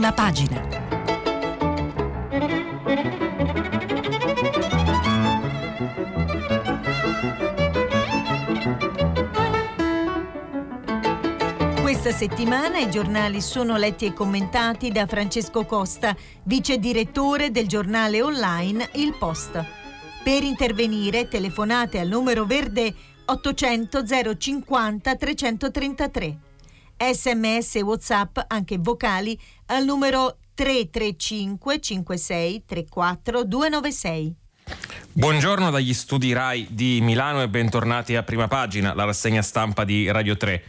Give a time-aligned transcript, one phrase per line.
[0.00, 0.58] prima pagina.
[11.82, 18.22] Questa settimana i giornali sono letti e commentati da Francesco Costa, vice direttore del giornale
[18.22, 19.62] online Il Post.
[20.24, 22.94] Per intervenire telefonate al numero verde
[23.26, 24.02] 800
[24.38, 26.38] 050 333.
[27.00, 29.38] Sms e WhatsApp, anche vocali,
[29.70, 34.34] al numero 335 56 34 296.
[35.12, 40.10] Buongiorno dagli studi RAI di Milano e bentornati a Prima Pagina, la rassegna stampa di
[40.10, 40.62] Radio 3.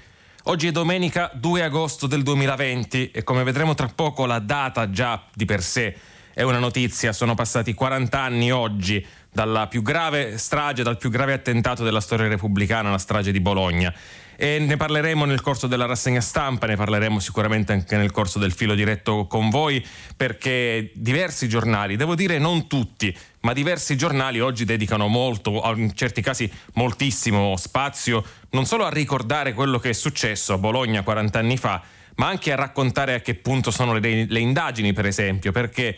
[0.43, 5.27] Oggi è domenica 2 agosto del 2020 e come vedremo tra poco la data già
[5.33, 5.95] di per sé
[6.33, 7.11] è una notizia.
[7.11, 12.27] Sono passati 40 anni oggi dalla più grave strage, dal più grave attentato della storia
[12.27, 13.93] repubblicana, la strage di Bologna.
[14.43, 18.51] E ne parleremo nel corso della rassegna stampa, ne parleremo sicuramente anche nel corso del
[18.51, 19.85] filo diretto con voi,
[20.17, 26.23] perché diversi giornali, devo dire non tutti, ma diversi giornali oggi dedicano molto, in certi
[26.23, 31.57] casi moltissimo spazio, non solo a ricordare quello che è successo a Bologna 40 anni
[31.57, 31.79] fa,
[32.15, 35.95] ma anche a raccontare a che punto sono le, le indagini, per esempio, perché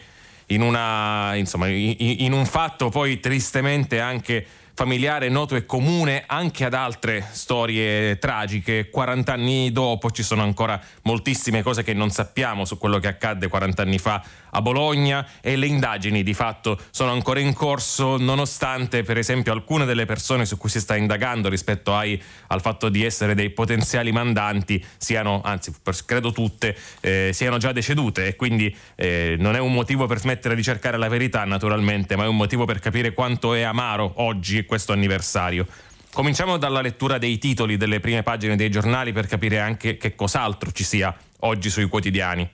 [0.47, 6.66] in, una, insomma, in, in un fatto poi tristemente anche familiare noto e comune anche
[6.66, 8.89] ad altre storie tragiche.
[8.89, 13.47] 40 anni dopo ci sono ancora moltissime cose che non sappiamo su quello che accadde
[13.47, 19.03] 40 anni fa a Bologna e le indagini di fatto sono ancora in corso nonostante
[19.03, 23.03] per esempio alcune delle persone su cui si sta indagando rispetto ai, al fatto di
[23.03, 25.73] essere dei potenziali mandanti siano, anzi
[26.05, 30.55] credo tutte, eh, siano già decedute e quindi eh, non è un motivo per smettere
[30.55, 34.65] di cercare la verità naturalmente, ma è un motivo per capire quanto è amaro oggi
[34.65, 35.67] questo anniversario.
[36.11, 40.71] Cominciamo dalla lettura dei titoli delle prime pagine dei giornali per capire anche che cos'altro
[40.71, 42.47] ci sia oggi sui quotidiani.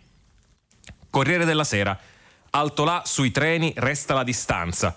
[1.09, 1.97] Corriere della Sera.
[2.51, 4.95] Alto là sui treni resta la distanza.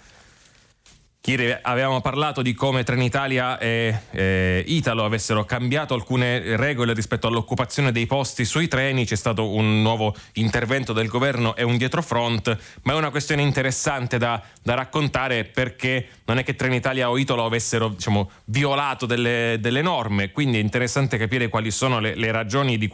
[1.25, 7.92] Ieri avevamo parlato di come Trenitalia e eh, Italo avessero cambiato alcune regole rispetto all'occupazione
[7.92, 12.95] dei posti sui treni, c'è stato un nuovo intervento del governo e un dietrofront, ma
[12.95, 17.91] è una questione interessante da, da raccontare perché non è che Trenitalia o Italo avessero
[17.91, 22.91] diciamo, violato delle, delle, norme, quindi è interessante capire quali sono le, le ragioni di,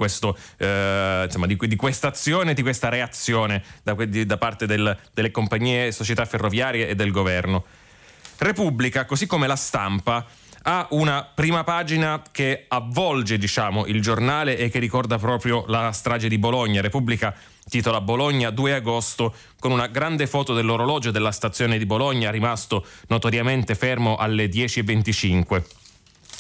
[0.58, 6.88] eh, di, questa azione, di questa reazione da, da parte del, delle compagnie, società ferroviarie
[6.88, 7.64] e del governo.
[8.38, 10.24] Repubblica, così come la stampa,
[10.62, 16.28] ha una prima pagina che avvolge diciamo, il giornale e che ricorda proprio la strage
[16.28, 16.80] di Bologna.
[16.80, 17.34] Repubblica
[17.68, 23.74] titola Bologna 2 agosto con una grande foto dell'orologio della stazione di Bologna rimasto notoriamente
[23.74, 25.62] fermo alle 10.25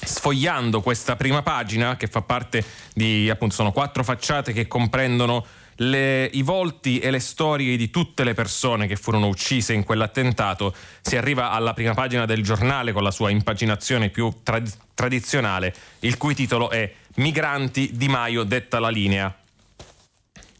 [0.00, 2.64] sfogliando questa prima pagina che fa parte
[2.94, 5.44] di appunto sono quattro facciate che comprendono
[5.80, 10.74] le, i volti e le storie di tutte le persone che furono uccise in quell'attentato,
[11.00, 16.16] si arriva alla prima pagina del giornale con la sua impaginazione più trad- tradizionale, il
[16.16, 19.34] cui titolo è Migranti Di Maio detta la linea.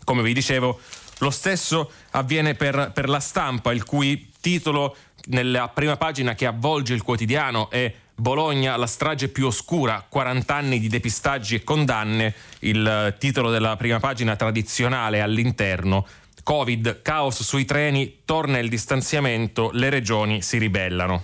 [0.04, 0.80] Come vi dicevo,
[1.18, 4.96] lo stesso avviene per, per la stampa, il cui titolo
[5.26, 10.80] nella prima pagina che avvolge il quotidiano è Bologna, la strage più oscura, 40 anni
[10.80, 16.04] di depistaggi e condanne, il titolo della prima pagina tradizionale all'interno.
[16.42, 21.22] Covid, caos sui treni, torna il distanziamento, le regioni si ribellano.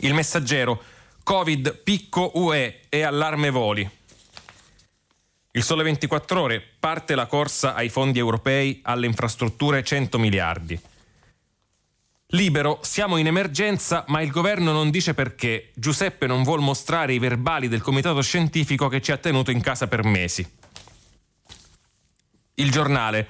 [0.00, 0.82] Il messaggero,
[1.22, 3.88] Covid, picco UE e allarme voli.
[5.52, 10.78] Il sole 24 ore, parte la corsa ai fondi europei, alle infrastrutture 100 miliardi.
[12.34, 15.70] Libero, siamo in emergenza, ma il governo non dice perché.
[15.74, 19.86] Giuseppe non vuol mostrare i verbali del comitato scientifico che ci ha tenuto in casa
[19.86, 20.46] per mesi.
[22.54, 23.28] Il giornale.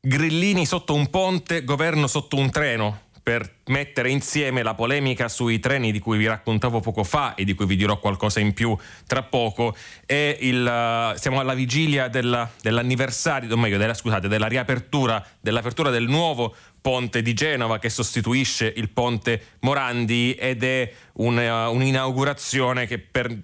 [0.00, 5.90] Grillini sotto un ponte, governo sotto un treno per mettere insieme la polemica sui treni
[5.90, 9.24] di cui vi raccontavo poco fa e di cui vi dirò qualcosa in più tra
[9.24, 9.74] poco
[10.06, 16.06] e il, siamo alla vigilia della, dell'anniversario, o meglio, della, scusate, della riapertura, dell'apertura del
[16.06, 16.54] nuovo
[16.86, 23.36] ponte di Genova che sostituisce il ponte Morandi ed è una, un'inaugurazione che per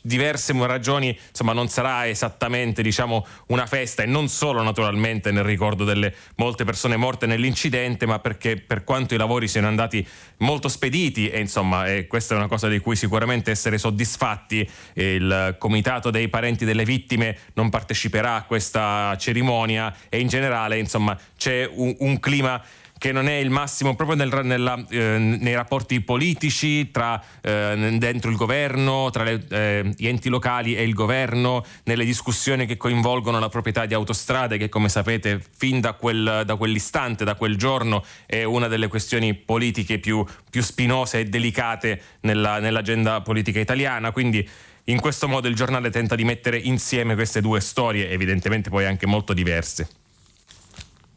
[0.00, 5.84] diverse ragioni insomma, non sarà esattamente diciamo, una festa e non solo naturalmente nel ricordo
[5.84, 10.06] delle molte persone morte nell'incidente ma perché per quanto i lavori siano andati
[10.38, 15.56] molto spediti e insomma e questa è una cosa di cui sicuramente essere soddisfatti il
[15.58, 21.68] comitato dei parenti delle vittime non parteciperà a questa cerimonia e in generale insomma c'è
[21.70, 22.62] un, un clima
[22.98, 28.30] che non è il massimo proprio nel, nella, eh, nei rapporti politici tra eh, dentro
[28.30, 33.38] il governo, tra le, eh, gli enti locali e il governo, nelle discussioni che coinvolgono
[33.38, 38.04] la proprietà di autostrade che come sapete fin da, quel, da quell'istante, da quel giorno
[38.24, 44.10] è una delle questioni politiche più, più spinose e delicate nella, nell'agenda politica italiana.
[44.10, 44.48] Quindi
[44.84, 49.06] in questo modo il giornale tenta di mettere insieme queste due storie, evidentemente poi anche
[49.06, 49.88] molto diverse.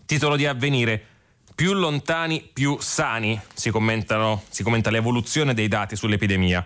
[0.06, 1.04] Titolo di avvenire.
[1.60, 6.66] Più lontani, più sani, si, si commenta l'evoluzione dei dati sull'epidemia.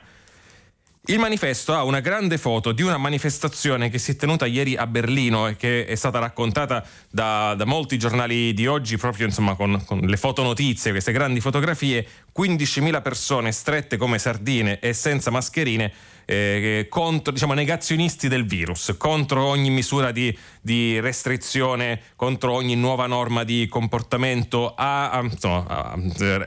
[1.07, 4.86] Il manifesto ha una grande foto di una manifestazione che si è tenuta ieri a
[4.86, 9.84] Berlino e che è stata raccontata da, da molti giornali di oggi proprio insomma, con,
[9.84, 15.92] con, le fotonotizie, queste grandi fotografie, 15.000 persone strette come sardine e senza mascherine
[16.25, 23.07] eh, contro, diciamo, negazionisti del virus, contro ogni misura di, di, restrizione, contro ogni nuova
[23.07, 25.97] norma di comportamento, a, a, insomma, a,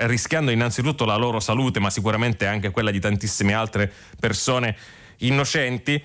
[0.07, 4.77] rischiando innanzitutto la loro salute, ma sicuramente anche quella di tantissime altre persone
[5.19, 6.03] innocenti.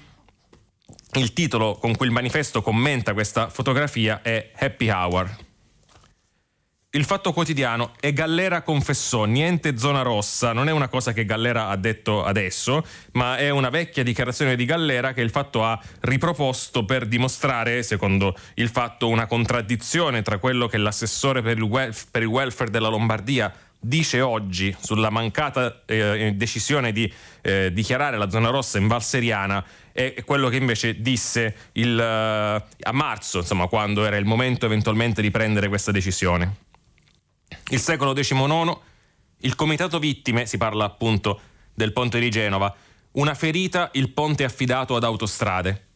[1.13, 5.49] Il titolo con cui il manifesto commenta questa fotografia è Happy Hour.
[6.93, 11.69] Il fatto quotidiano è Gallera confessò, niente zona rossa, non è una cosa che Gallera
[11.69, 16.83] ha detto adesso, ma è una vecchia dichiarazione di Gallera che il fatto ha riproposto
[16.83, 22.23] per dimostrare, secondo il fatto, una contraddizione tra quello che l'assessore per il, welf- per
[22.23, 27.09] il welfare della Lombardia dice oggi sulla mancata eh, decisione di
[27.39, 32.91] eh, dichiarare la zona rossa in Valseriana è quello che invece disse il, uh, a
[32.91, 36.69] marzo, insomma, quando era il momento eventualmente di prendere questa decisione.
[37.69, 38.77] Il secolo XIX,
[39.39, 41.39] il comitato vittime, si parla appunto
[41.73, 42.73] del ponte di Genova,
[43.13, 45.87] una ferita, il ponte affidato ad autostrade.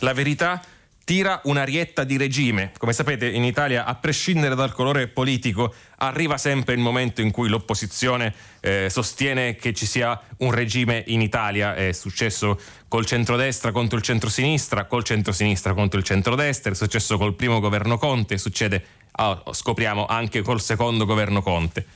[0.00, 0.62] La verità
[1.06, 2.72] tira un'arietta di regime.
[2.76, 7.48] Come sapete in Italia, a prescindere dal colore politico, arriva sempre il momento in cui
[7.48, 11.76] l'opposizione eh, sostiene che ci sia un regime in Italia.
[11.76, 17.34] È successo col centrodestra contro il centrosinistra, col centrosinistra contro il centrodestra, è successo col
[17.34, 21.86] primo governo Conte, succede, oh, scopriamo, anche col secondo governo Conte.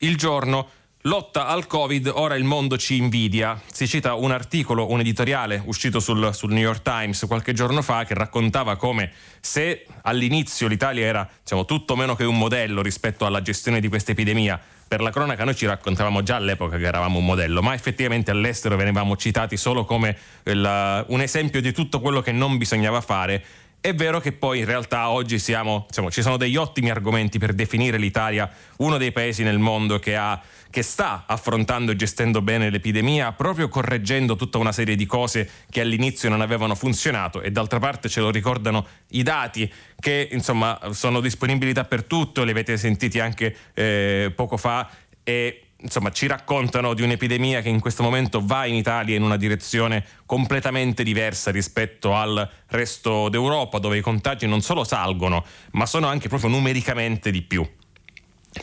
[0.00, 0.68] Il giorno
[1.04, 3.58] Lotta al Covid, ora il mondo ci invidia.
[3.72, 8.04] Si cita un articolo, un editoriale uscito sul, sul, New York Times qualche giorno fa
[8.04, 9.10] che raccontava come
[9.40, 14.10] se all'inizio l'Italia era diciamo, tutto meno che un modello rispetto alla gestione di questa
[14.10, 14.60] epidemia.
[14.86, 18.76] Per la cronaca noi ci raccontavamo già all'epoca che eravamo un modello, ma effettivamente all'estero
[18.76, 23.42] venivamo citati solo come il, un esempio di tutto quello che non bisognava fare
[23.80, 27.54] è vero che poi in realtà oggi siamo, diciamo, ci sono degli ottimi argomenti per
[27.54, 30.38] definire l'Italia uno dei paesi nel mondo che, ha,
[30.70, 35.80] che, sta affrontando e gestendo bene l'epidemia, proprio correggendo tutta una serie di cose che
[35.80, 37.40] all'inizio non avevano funzionato.
[37.40, 42.76] E d'altra parte ce lo ricordano i dati che insomma sono disponibili dappertutto, li avete
[42.76, 44.90] sentiti anche eh, poco fa
[45.24, 49.36] e insomma, ci raccontano di un'epidemia che in questo momento va in Italia in una
[49.36, 56.06] direzione completamente diversa rispetto al resto d'Europa, dove i contagi non solo salgono, ma sono
[56.06, 57.68] anche proprio numericamente di più.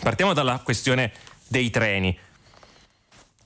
[0.01, 1.11] Partiamo dalla questione
[1.47, 2.17] dei treni.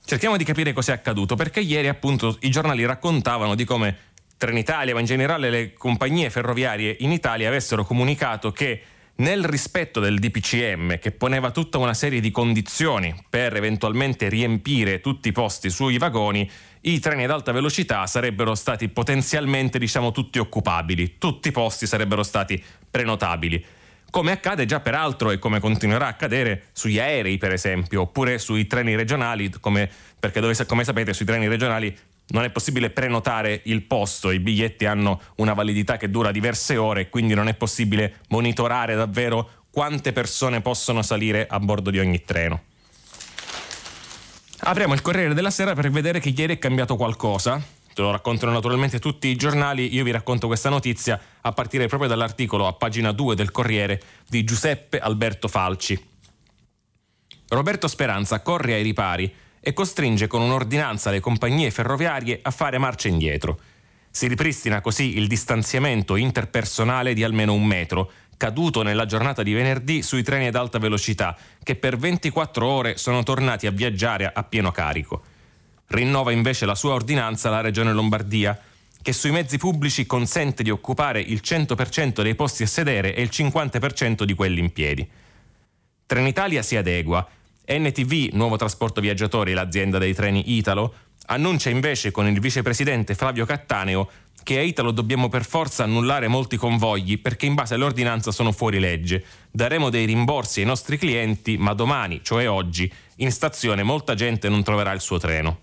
[0.04, 3.96] Cerchiamo di capire cos'è accaduto, perché ieri appunto i giornali raccontavano di come
[4.36, 8.82] Trenitalia, ma in generale le compagnie ferroviarie in Italia avessero comunicato che
[9.16, 15.28] nel rispetto del DPCM che poneva tutta una serie di condizioni per eventualmente riempire tutti
[15.28, 16.48] i posti sui vagoni,
[16.82, 22.22] i treni ad alta velocità sarebbero stati potenzialmente diciamo tutti occupabili, tutti i posti sarebbero
[22.22, 23.64] stati prenotabili.
[24.10, 28.66] Come accade già peraltro e come continuerà a accadere sugli aerei, per esempio, oppure sui
[28.66, 29.88] treni regionali, come,
[30.18, 31.96] perché dove, come sapete sui treni regionali
[32.28, 37.08] non è possibile prenotare il posto, i biglietti hanno una validità che dura diverse ore,
[37.08, 42.62] quindi non è possibile monitorare davvero quante persone possono salire a bordo di ogni treno.
[44.64, 47.60] Apriamo il Corriere della Sera per vedere che ieri è cambiato qualcosa.
[47.94, 52.08] Te lo raccontano naturalmente tutti i giornali, io vi racconto questa notizia a partire proprio
[52.08, 56.10] dall'articolo a pagina 2 del Corriere di Giuseppe Alberto Falci.
[57.48, 63.06] Roberto Speranza corre ai ripari e costringe con un'ordinanza le compagnie ferroviarie a fare marcia
[63.06, 63.60] indietro.
[64.10, 70.02] Si ripristina così il distanziamento interpersonale di almeno un metro, caduto nella giornata di venerdì
[70.02, 74.72] sui treni ad alta velocità, che per 24 ore sono tornati a viaggiare a pieno
[74.72, 75.22] carico.
[75.86, 78.58] Rinnova invece la sua ordinanza la Regione Lombardia,
[79.00, 83.30] che sui mezzi pubblici consente di occupare il 100% dei posti a sedere e il
[83.32, 85.08] 50% di quelli in piedi.
[86.04, 87.26] Trenitalia si adegua
[87.66, 90.94] NTV, Nuovo Trasporto Viaggiatori, l'azienda dei treni Italo,
[91.26, 94.08] annuncia invece con il vicepresidente Flavio Cattaneo
[94.42, 98.80] che a Italo dobbiamo per forza annullare molti convogli perché in base all'ordinanza sono fuori
[98.80, 99.24] legge.
[99.50, 104.62] Daremo dei rimborsi ai nostri clienti, ma domani, cioè oggi, in stazione molta gente non
[104.62, 105.60] troverà il suo treno.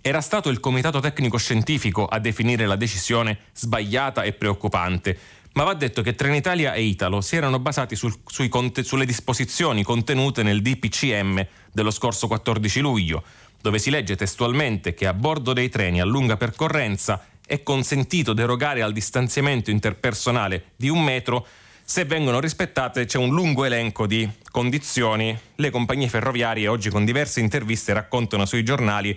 [0.00, 5.18] Era stato il Comitato Tecnico Scientifico a definire la decisione sbagliata e preoccupante,
[5.54, 8.18] ma va detto che Trenitalia e Italo si erano basati sul,
[8.48, 13.22] conte, sulle disposizioni contenute nel DPCM dello scorso 14 luglio,
[13.60, 18.82] dove si legge testualmente che a bordo dei treni a lunga percorrenza è consentito derogare
[18.82, 21.46] al distanziamento interpersonale di un metro
[21.86, 25.38] se vengono rispettate c'è un lungo elenco di condizioni.
[25.56, 29.16] Le compagnie ferroviarie oggi con diverse interviste raccontano sui giornali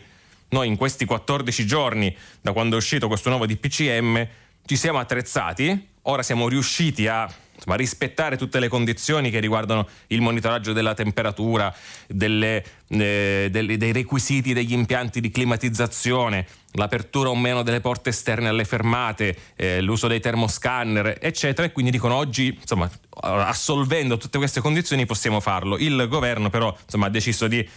[0.50, 4.28] noi in questi 14 giorni, da quando è uscito questo nuovo DPCM,
[4.66, 10.22] ci siamo attrezzati, ora siamo riusciti a insomma, rispettare tutte le condizioni che riguardano il
[10.22, 11.74] monitoraggio della temperatura,
[12.08, 18.48] delle, eh, delle, dei requisiti degli impianti di climatizzazione, l'apertura o meno delle porte esterne
[18.48, 21.68] alle fermate, eh, l'uso dei termoscanner, eccetera.
[21.68, 22.90] E quindi dicono oggi, insomma,
[23.22, 25.78] assolvendo tutte queste condizioni possiamo farlo.
[25.78, 27.68] Il governo però insomma, ha deciso di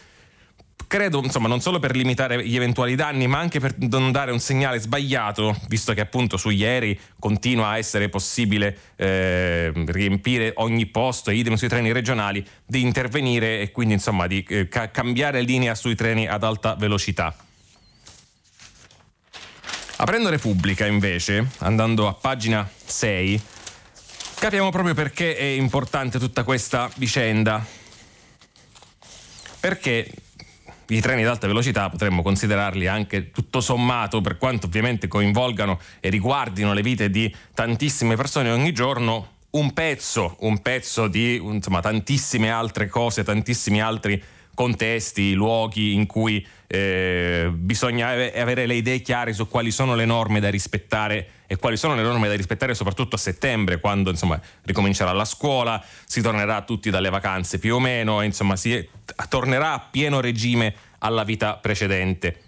[0.86, 4.40] credo, insomma, non solo per limitare gli eventuali danni, ma anche per non dare un
[4.40, 11.30] segnale sbagliato, visto che appunto su ieri continua a essere possibile eh, riempire ogni posto,
[11.30, 15.94] idem sui treni regionali, di intervenire e quindi insomma di eh, ca- cambiare linea sui
[15.94, 17.34] treni ad alta velocità.
[19.96, 23.42] Aprendo Repubblica invece, andando a pagina 6,
[24.38, 27.62] capiamo proprio perché è importante tutta questa vicenda.
[29.60, 30.10] Perché
[30.90, 36.10] i treni ad alta velocità potremmo considerarli anche tutto sommato, per quanto ovviamente coinvolgano e
[36.10, 38.50] riguardino le vite di tantissime persone.
[38.50, 44.22] Ogni giorno, un pezzo, un pezzo di insomma, tantissime altre cose, tantissimi altri
[44.54, 50.38] contesti, luoghi in cui eh, bisogna avere le idee chiare su quali sono le norme
[50.40, 55.10] da rispettare e quali sono le norme da rispettare soprattutto a settembre, quando insomma, ricomincerà
[55.10, 58.88] la scuola, si tornerà tutti dalle vacanze più o meno, insomma si
[59.28, 62.42] tornerà a pieno regime alla vita precedente.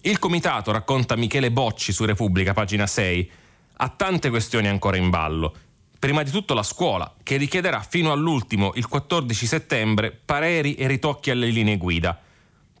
[0.00, 3.30] Il comitato, racconta Michele Bocci su Repubblica, pagina 6,
[3.76, 5.54] ha tante questioni ancora in ballo.
[5.96, 11.30] Prima di tutto la scuola, che richiederà fino all'ultimo, il 14 settembre, pareri e ritocchi
[11.30, 12.20] alle linee guida.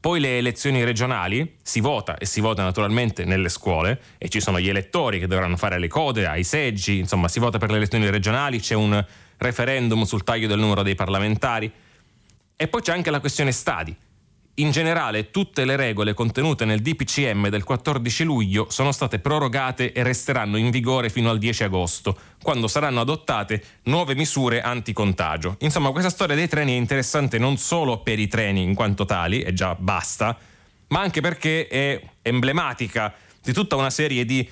[0.04, 4.60] Poi le elezioni regionali, si vota e si vota naturalmente nelle scuole e ci sono
[4.60, 8.10] gli elettori che dovranno fare le code ai seggi, insomma si vota per le elezioni
[8.10, 9.02] regionali, c'è un
[9.38, 11.72] referendum sul taglio del numero dei parlamentari
[12.54, 13.96] e poi c'è anche la questione stadi.
[14.58, 20.04] In generale tutte le regole contenute nel DPCM del 14 luglio sono state prorogate e
[20.04, 25.56] resteranno in vigore fino al 10 agosto, quando saranno adottate nuove misure anticontagio.
[25.58, 29.42] Insomma, questa storia dei treni è interessante non solo per i treni in quanto tali,
[29.42, 30.38] e già basta,
[30.88, 34.48] ma anche perché è emblematica di tutta una serie di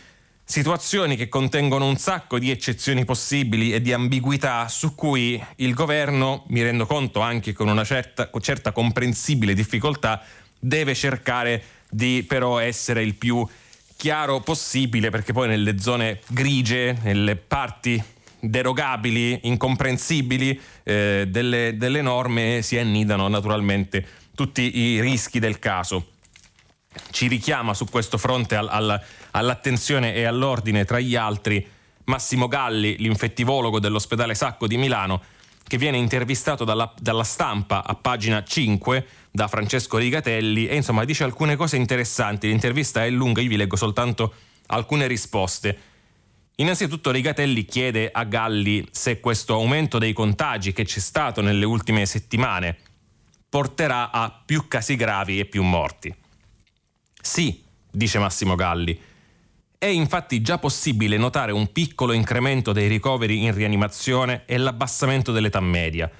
[0.53, 6.45] situazioni che contengono un sacco di eccezioni possibili e di ambiguità su cui il governo,
[6.49, 10.23] mi rendo conto anche con una certa, certa comprensibile difficoltà,
[10.59, 13.49] deve cercare di però essere il più
[13.97, 18.03] chiaro possibile perché poi nelle zone grigie, nelle parti
[18.39, 26.12] derogabili, incomprensibili eh, delle, delle norme si annidano naturalmente tutti i rischi del caso
[27.11, 29.01] ci richiama su questo fronte al, al,
[29.33, 31.67] all'attenzione e all'ordine tra gli altri
[32.05, 35.23] Massimo Galli, l'infettivologo dell'ospedale Sacco di Milano,
[35.67, 41.25] che viene intervistato dalla, dalla, stampa a pagina 5 da Francesco Rigatelli e insomma dice
[41.25, 42.49] alcune cose interessanti.
[42.49, 44.35] L'intervista è lunga, io vi leggo soltanto
[44.67, 45.79] alcune risposte.
[46.57, 52.05] Innanzitutto Rigatelli chiede a Galli se questo aumento dei contagi che c'è stato nelle ultime
[52.05, 52.77] settimane
[53.49, 56.15] porterà a più casi gravi e più morti.
[57.25, 59.01] Sì, dice Massimo Galli.
[59.79, 65.61] È infatti già possibile notare un piccolo incremento dei ricoveri in rianimazione e l'abbassamento dell'età
[65.61, 66.11] media.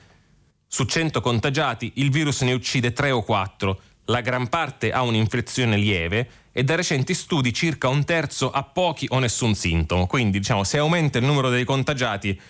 [0.67, 5.77] Su 100 contagiati il virus ne uccide 3 o 4, la gran parte ha un'infezione
[5.77, 10.07] lieve e da recenti studi circa un terzo ha pochi o nessun sintomo.
[10.07, 12.41] Quindi diciamo se aumenta il numero dei contagiati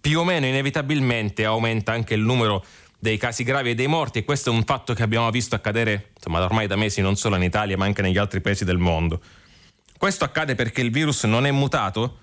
[0.00, 2.64] più o meno inevitabilmente aumenta anche il numero
[3.00, 6.10] dei casi gravi e dei morti e questo è un fatto che abbiamo visto accadere
[6.14, 9.20] insomma, ormai da mesi non solo in Italia ma anche negli altri paesi del mondo.
[9.96, 12.18] Questo accade perché il virus non è mutato?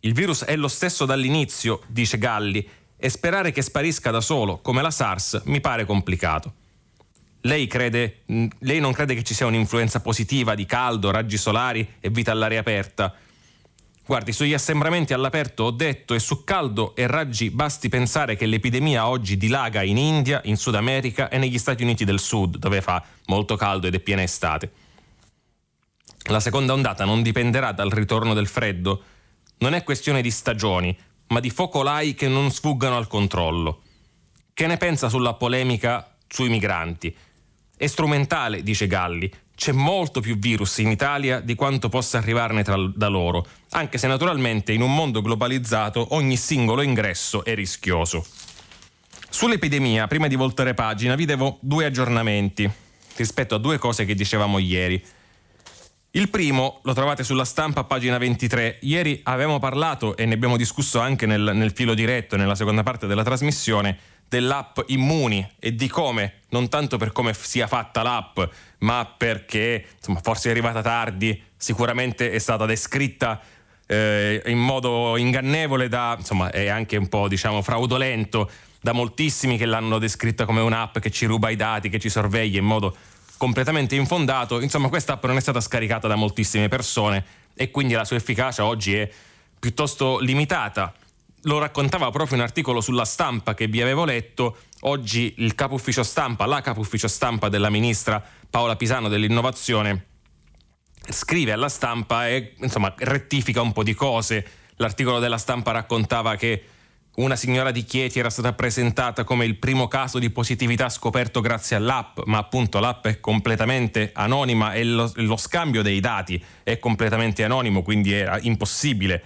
[0.00, 4.82] Il virus è lo stesso dall'inizio, dice Galli, e sperare che sparisca da solo, come
[4.82, 6.54] la SARS, mi pare complicato.
[7.42, 12.10] Lei, crede, lei non crede che ci sia un'influenza positiva di caldo, raggi solari e
[12.10, 13.14] vita all'aria aperta?
[14.08, 19.06] Guardi, sugli assembramenti all'aperto ho detto e su caldo e raggi basti pensare che l'epidemia
[19.06, 23.04] oggi dilaga in India, in Sud America e negli Stati Uniti del Sud, dove fa
[23.26, 24.72] molto caldo ed è piena estate.
[26.30, 29.02] la seconda ondata non dipenderà dal ritorno del freddo,
[29.58, 30.96] non è questione di stagioni,
[31.26, 33.82] ma di focolai che non sfuggano al controllo.
[34.54, 37.14] Che ne pensa sulla polemica sui migranti?
[37.76, 39.30] È strumentale, dice Galli.
[39.58, 44.06] C'è molto più virus in Italia di quanto possa arrivarne tra, da loro, anche se
[44.06, 48.24] naturalmente in un mondo globalizzato ogni singolo ingresso è rischioso.
[49.28, 52.70] Sull'epidemia, prima di voltare pagina, vi devo due aggiornamenti
[53.16, 55.04] rispetto a due cose che dicevamo ieri.
[56.12, 58.78] Il primo lo trovate sulla stampa pagina 23.
[58.82, 63.08] Ieri avevamo parlato e ne abbiamo discusso anche nel, nel filo diretto, nella seconda parte
[63.08, 68.38] della trasmissione, dell'app Immuni e di come, non tanto per come sia fatta l'app,
[68.78, 73.40] ma perché insomma, forse è arrivata tardi, sicuramente è stata descritta
[73.86, 79.66] eh, in modo ingannevole da, insomma, è anche un po' diciamo fraudolento da moltissimi che
[79.66, 82.94] l'hanno descritta come un'app che ci ruba i dati, che ci sorveglia in modo
[83.38, 84.60] completamente infondato.
[84.60, 88.64] Insomma, questa app non è stata scaricata da moltissime persone e quindi la sua efficacia
[88.64, 89.10] oggi è
[89.58, 90.92] piuttosto limitata.
[91.42, 94.56] Lo raccontava proprio un articolo sulla stampa che vi avevo letto.
[94.80, 100.06] Oggi il capo ufficio stampa, la capo ufficio stampa della ministra Paola Pisano dell'innovazione,
[101.08, 104.46] scrive alla stampa e insomma rettifica un po' di cose.
[104.76, 106.64] L'articolo della stampa raccontava che
[107.18, 111.76] una signora di Chieti era stata presentata come il primo caso di positività scoperto grazie
[111.76, 117.42] all'app, ma appunto l'app è completamente anonima e lo, lo scambio dei dati è completamente
[117.42, 119.22] anonimo, quindi era impossibile.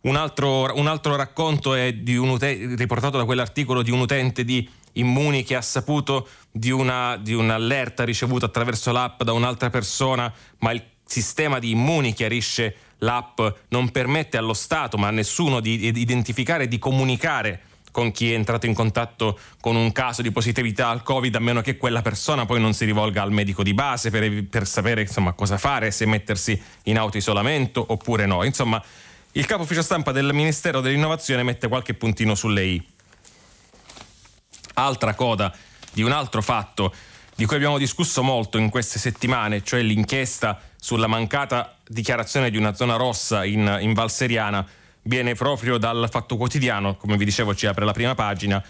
[0.00, 5.44] Un altro, un altro racconto è utente, riportato da quell'articolo di un utente di Immuni
[5.44, 10.82] che ha saputo di, una, di un'allerta ricevuta attraverso l'app da un'altra persona, ma il
[11.04, 16.64] sistema di Immuni chiarisce l'app non permette allo Stato, ma a nessuno, di, di identificare
[16.64, 21.02] e di comunicare con chi è entrato in contatto con un caso di positività al
[21.02, 24.44] Covid, a meno che quella persona poi non si rivolga al medico di base per,
[24.44, 28.44] per sapere insomma, cosa fare, se mettersi in autoisolamento oppure no.
[28.44, 28.82] Insomma,
[29.38, 32.88] il capo ufficio stampa del Ministero dell'Innovazione mette qualche puntino sulle i.
[34.74, 35.54] Altra coda
[35.92, 36.92] di un altro fatto
[37.36, 42.74] di cui abbiamo discusso molto in queste settimane, cioè l'inchiesta sulla mancata dichiarazione di una
[42.74, 44.66] zona rossa in, in Val Seriana,
[45.02, 48.60] viene proprio dal Fatto Quotidiano, come vi dicevo ci apre la prima pagina.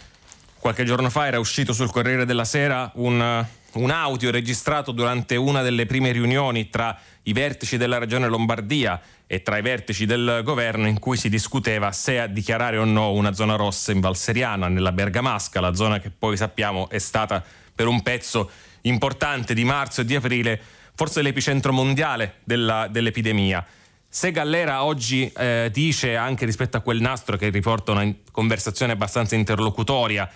[0.59, 5.63] Qualche giorno fa era uscito sul Corriere della Sera un, un audio registrato durante una
[5.63, 10.89] delle prime riunioni tra i vertici della Regione Lombardia e tra i vertici del governo
[10.89, 14.69] in cui si discuteva se a dichiarare o no una zona rossa in Val Seriana,
[14.69, 18.51] nella Bergamasca, la zona che poi sappiamo è stata per un pezzo
[18.83, 20.59] importante di marzo e di aprile,
[20.95, 23.65] forse l'epicentro mondiale della, dell'epidemia.
[24.09, 29.35] Se Gallera oggi eh, dice, anche rispetto a quel nastro che riporta una conversazione abbastanza
[29.35, 30.27] interlocutoria,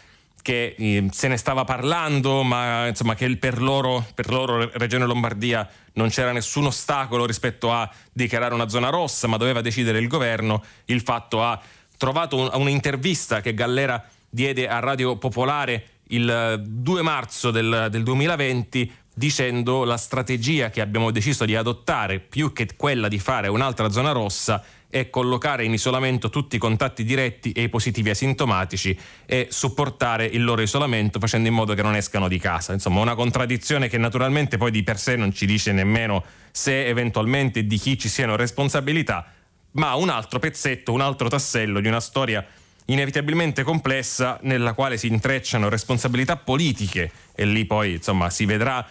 [0.43, 5.67] che eh, se ne stava parlando, ma insomma che per loro, per loro Regione Lombardia
[5.95, 10.63] non c'era nessun ostacolo rispetto a dichiarare una zona rossa, ma doveva decidere il governo,
[10.87, 11.61] il fatto ha
[11.97, 18.93] trovato un, un'intervista che Gallera diede a Radio Popolare il 2 marzo del, del 2020
[19.15, 24.13] dicendo la strategia che abbiamo deciso di adottare più che quella di fare un'altra zona
[24.13, 30.27] rossa è collocare in isolamento tutti i contatti diretti e i positivi asintomatici e supportare
[30.27, 32.75] il loro isolamento facendo in modo che non escano di casa.
[32.75, 37.67] Insomma, una contraddizione che naturalmente poi di per sé non ci dice nemmeno se eventualmente
[37.67, 39.33] di chi ci siano responsabilità,
[39.73, 42.47] ma un altro pezzetto, un altro tassello di una storia
[42.85, 48.87] inevitabilmente complessa nella quale si intrecciano responsabilità politiche e lì poi insomma si vedrà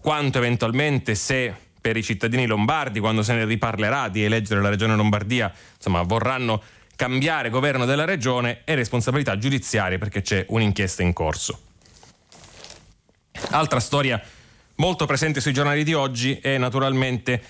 [0.00, 1.54] quanto eventualmente se
[1.84, 6.62] per i cittadini lombardi quando se ne riparlerà di eleggere la regione Lombardia insomma vorranno
[6.96, 11.60] cambiare governo della regione e responsabilità giudiziarie perché c'è un'inchiesta in corso.
[13.50, 14.18] Altra storia
[14.76, 17.42] molto presente sui giornali di oggi è naturalmente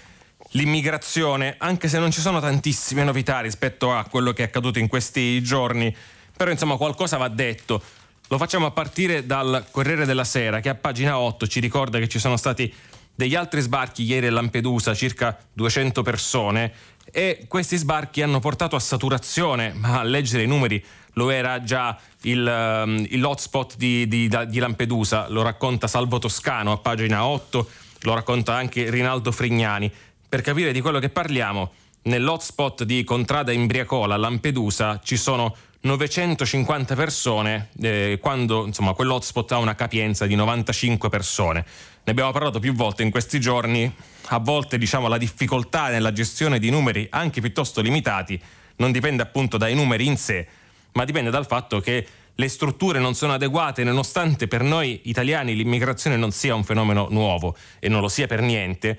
[0.51, 4.89] l'immigrazione, anche se non ci sono tantissime novità rispetto a quello che è accaduto in
[4.89, 5.95] questi giorni,
[6.37, 7.81] però insomma qualcosa va detto.
[8.27, 12.09] Lo facciamo a partire dal Corriere della Sera che a pagina 8 ci ricorda che
[12.09, 12.75] ci sono stati
[13.15, 16.73] degli altri sbarchi ieri a Lampedusa, circa 200 persone,
[17.11, 20.83] e questi sbarchi hanno portato a saturazione, ma a leggere i numeri
[21.15, 23.37] lo era già il, um, il
[23.77, 27.69] di, di, di Lampedusa, lo racconta Salvo Toscano a pagina 8,
[28.01, 29.91] lo racconta anche Rinaldo Frignani.
[30.29, 31.71] Per capire di quello che parliamo,
[32.03, 39.75] nell'hotspot di Contrada Imbriacola, Lampedusa, ci sono 950 persone, eh, quando insomma, quell'hotspot ha una
[39.75, 41.65] capienza di 95 persone.
[42.05, 43.95] Ne abbiamo parlato più volte in questi giorni,
[44.29, 48.41] a volte diciamo, la difficoltà nella gestione di numeri anche piuttosto limitati
[48.77, 50.47] non dipende appunto dai numeri in sé,
[50.93, 56.17] ma dipende dal fatto che le strutture non sono adeguate, nonostante per noi italiani l'immigrazione
[56.17, 58.99] non sia un fenomeno nuovo e non lo sia per niente,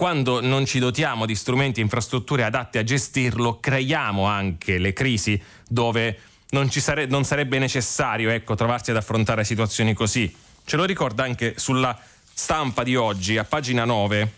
[0.00, 5.38] quando non ci dotiamo di strumenti e infrastrutture adatte a gestirlo, creiamo anche le crisi
[5.68, 6.18] dove
[6.52, 10.34] non, sare- non sarebbe necessario ecco, trovarsi ad affrontare situazioni così.
[10.64, 11.94] Ce lo ricorda anche sulla
[12.32, 14.32] stampa di oggi, a pagina 9,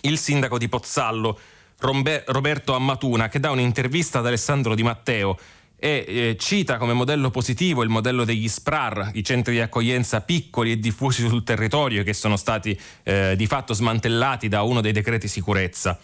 [0.00, 1.38] il sindaco di Pozzallo,
[1.78, 5.38] Roberto Ammatuna, che dà un'intervista ad Alessandro Di Matteo
[5.80, 10.72] e eh, cita come modello positivo il modello degli SPRAR, i centri di accoglienza piccoli
[10.72, 15.28] e diffusi sul territorio che sono stati eh, di fatto smantellati da uno dei decreti
[15.28, 15.96] sicurezza.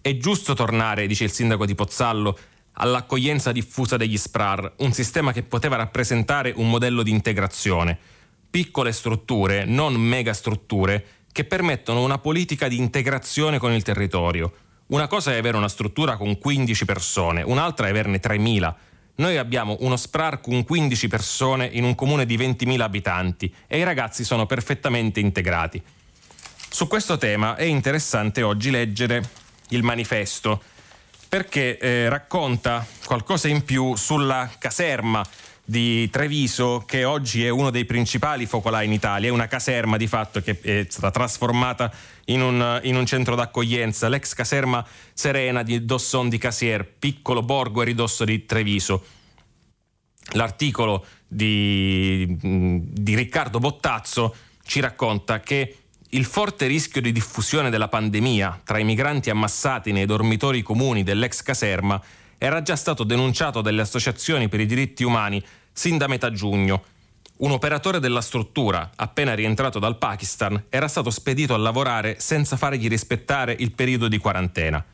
[0.00, 2.38] È giusto tornare, dice il sindaco di Pozzallo,
[2.74, 7.98] all'accoglienza diffusa degli SPRAR, un sistema che poteva rappresentare un modello di integrazione.
[8.50, 14.52] Piccole strutture, non megastrutture, che permettono una politica di integrazione con il territorio.
[14.88, 18.74] Una cosa è avere una struttura con 15 persone, un'altra è averne 3.000
[19.22, 23.84] noi abbiamo uno SPRAR con 15 persone in un comune di 20.000 abitanti e i
[23.84, 25.80] ragazzi sono perfettamente integrati.
[26.68, 29.22] Su questo tema è interessante oggi leggere
[29.68, 30.60] il manifesto
[31.28, 35.24] perché eh, racconta qualcosa in più sulla caserma
[35.64, 40.06] di Treviso che oggi è uno dei principali focolai in Italia, è una caserma di
[40.06, 41.92] fatto che è stata trasformata
[42.26, 47.80] in un, in un centro d'accoglienza, l'ex caserma Serena di Dosson di Casier, piccolo borgo
[47.80, 49.04] a ridosso di Treviso.
[50.32, 55.76] L'articolo di, di Riccardo Bottazzo ci racconta che
[56.10, 61.42] il forte rischio di diffusione della pandemia tra i migranti ammassati nei dormitori comuni dell'ex
[61.42, 62.00] caserma
[62.42, 66.82] era già stato denunciato dalle associazioni per i diritti umani sin da metà giugno.
[67.36, 72.88] Un operatore della struttura, appena rientrato dal Pakistan, era stato spedito a lavorare senza fargli
[72.88, 74.84] rispettare il periodo di quarantena.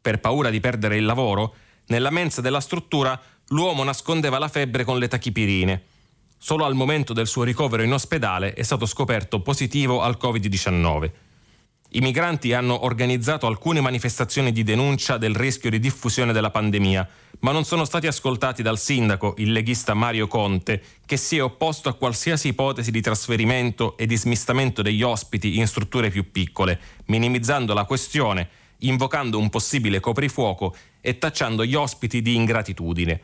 [0.00, 1.54] Per paura di perdere il lavoro,
[1.86, 5.82] nella mensa della struttura l'uomo nascondeva la febbre con le tachipirine.
[6.36, 11.10] Solo al momento del suo ricovero in ospedale è stato scoperto positivo al Covid-19.
[11.94, 17.06] I migranti hanno organizzato alcune manifestazioni di denuncia del rischio di diffusione della pandemia,
[17.40, 21.90] ma non sono stati ascoltati dal sindaco, il leghista Mario Conte, che si è opposto
[21.90, 27.74] a qualsiasi ipotesi di trasferimento e di smistamento degli ospiti in strutture più piccole, minimizzando
[27.74, 33.20] la questione, invocando un possibile coprifuoco e tacciando gli ospiti di ingratitudine.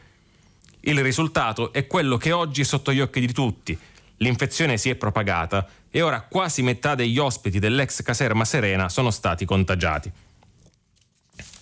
[0.80, 3.78] Il risultato è quello che oggi è sotto gli occhi di tutti.
[4.18, 9.44] L'infezione si è propagata e ora quasi metà degli ospiti dell'ex caserma Serena sono stati
[9.44, 10.10] contagiati.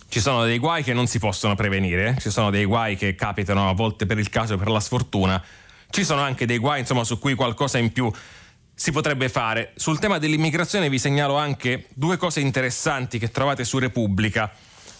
[0.08, 2.20] Ci sono dei guai che non si possono prevenire, eh?
[2.20, 5.42] ci sono dei guai che capitano a volte per il caso e per la sfortuna,
[5.90, 8.10] ci sono anche dei guai insomma, su cui qualcosa in più
[8.74, 9.72] si potrebbe fare.
[9.76, 14.52] Sul tema dell'immigrazione vi segnalo anche due cose interessanti che trovate su Repubblica.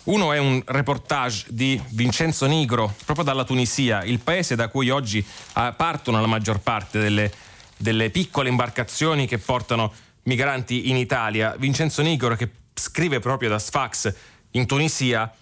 [0.05, 5.25] Uno è un reportage di Vincenzo Nigro, proprio dalla Tunisia, il paese da cui oggi
[5.55, 7.31] ah, partono la maggior parte delle
[7.77, 9.93] delle piccole imbarcazioni che portano
[10.25, 11.55] migranti in Italia.
[11.59, 14.15] Vincenzo Nigro che scrive proprio da Sfax
[14.53, 15.33] in Tunisia,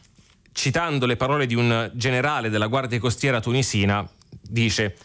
[0.53, 4.09] citando le parole di un generale della Guardia Costiera tunisina,
[4.41, 4.97] dice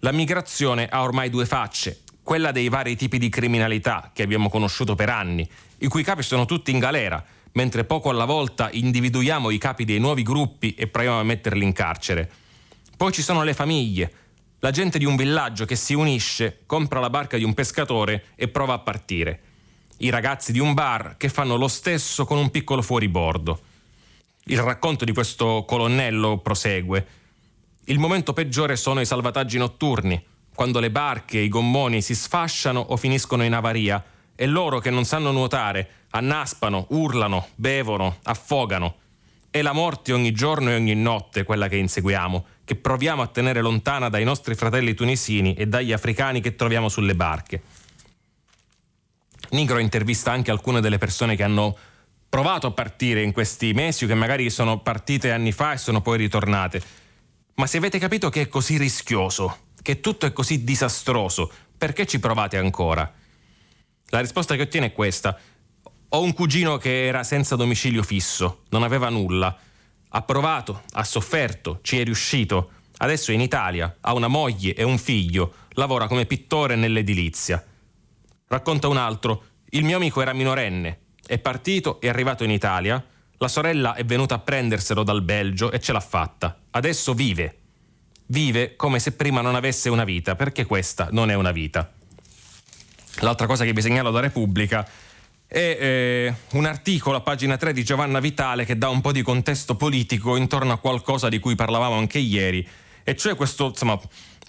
[0.00, 4.94] la migrazione ha ormai due facce, quella dei vari tipi di criminalità che abbiamo conosciuto
[4.94, 5.48] per anni,
[5.78, 9.98] i cui capi sono tutti in galera, mentre poco alla volta individuiamo i capi dei
[9.98, 12.30] nuovi gruppi e proviamo a metterli in carcere.
[12.96, 14.12] Poi ci sono le famiglie,
[14.60, 18.48] la gente di un villaggio che si unisce, compra la barca di un pescatore e
[18.48, 19.40] prova a partire.
[19.98, 23.60] I ragazzi di un bar che fanno lo stesso con un piccolo fuoribordo.
[24.44, 27.06] Il racconto di questo colonnello prosegue.
[27.84, 30.20] Il momento peggiore sono i salvataggi notturni,
[30.54, 34.02] quando le barche e i gommoni si sfasciano o finiscono in avaria
[34.34, 38.96] e loro che non sanno nuotare annaspano, urlano, bevono, affogano.
[39.50, 43.62] È la morte ogni giorno e ogni notte quella che inseguiamo che proviamo a tenere
[43.62, 47.62] lontana dai nostri fratelli tunisini e dagli africani che troviamo sulle barche.
[49.52, 51.74] Nigro intervista anche alcune delle persone che hanno
[52.28, 56.18] provato a partire in questi mesi che magari sono partite anni fa e sono poi
[56.18, 56.82] ritornate.
[57.54, 62.20] Ma se avete capito che è così rischioso, che tutto è così disastroso, perché ci
[62.20, 63.10] provate ancora?
[64.08, 65.38] La risposta che ottiene è questa.
[66.10, 69.58] Ho un cugino che era senza domicilio fisso, non aveva nulla
[70.10, 72.72] ha provato, ha sofferto, ci è riuscito.
[72.98, 77.64] Adesso è in Italia, ha una moglie e un figlio, lavora come pittore nell'edilizia.
[78.48, 83.04] Racconta un altro, il mio amico era minorenne, è partito, è arrivato in Italia,
[83.36, 86.58] la sorella è venuta a prenderselo dal Belgio e ce l'ha fatta.
[86.70, 87.58] Adesso vive.
[88.26, 91.92] Vive come se prima non avesse una vita, perché questa non è una vita.
[93.20, 94.88] L'altra cosa che vi segnalo da Repubblica
[95.48, 99.22] è eh, un articolo a pagina 3 di Giovanna Vitale che dà un po' di
[99.22, 102.66] contesto politico intorno a qualcosa di cui parlavamo anche ieri,
[103.02, 103.98] e cioè questo insomma,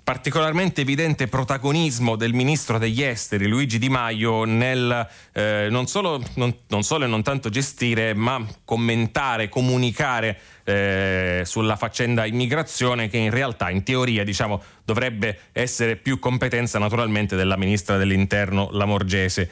[0.04, 6.54] particolarmente evidente protagonismo del ministro degli esteri Luigi Di Maio nel eh, non, solo, non,
[6.68, 13.30] non, solo, e non tanto gestire, ma commentare, comunicare eh, sulla faccenda immigrazione che in
[13.30, 19.50] realtà, in teoria, diciamo, dovrebbe essere più competenza naturalmente della ministra dell'interno Lamorgese.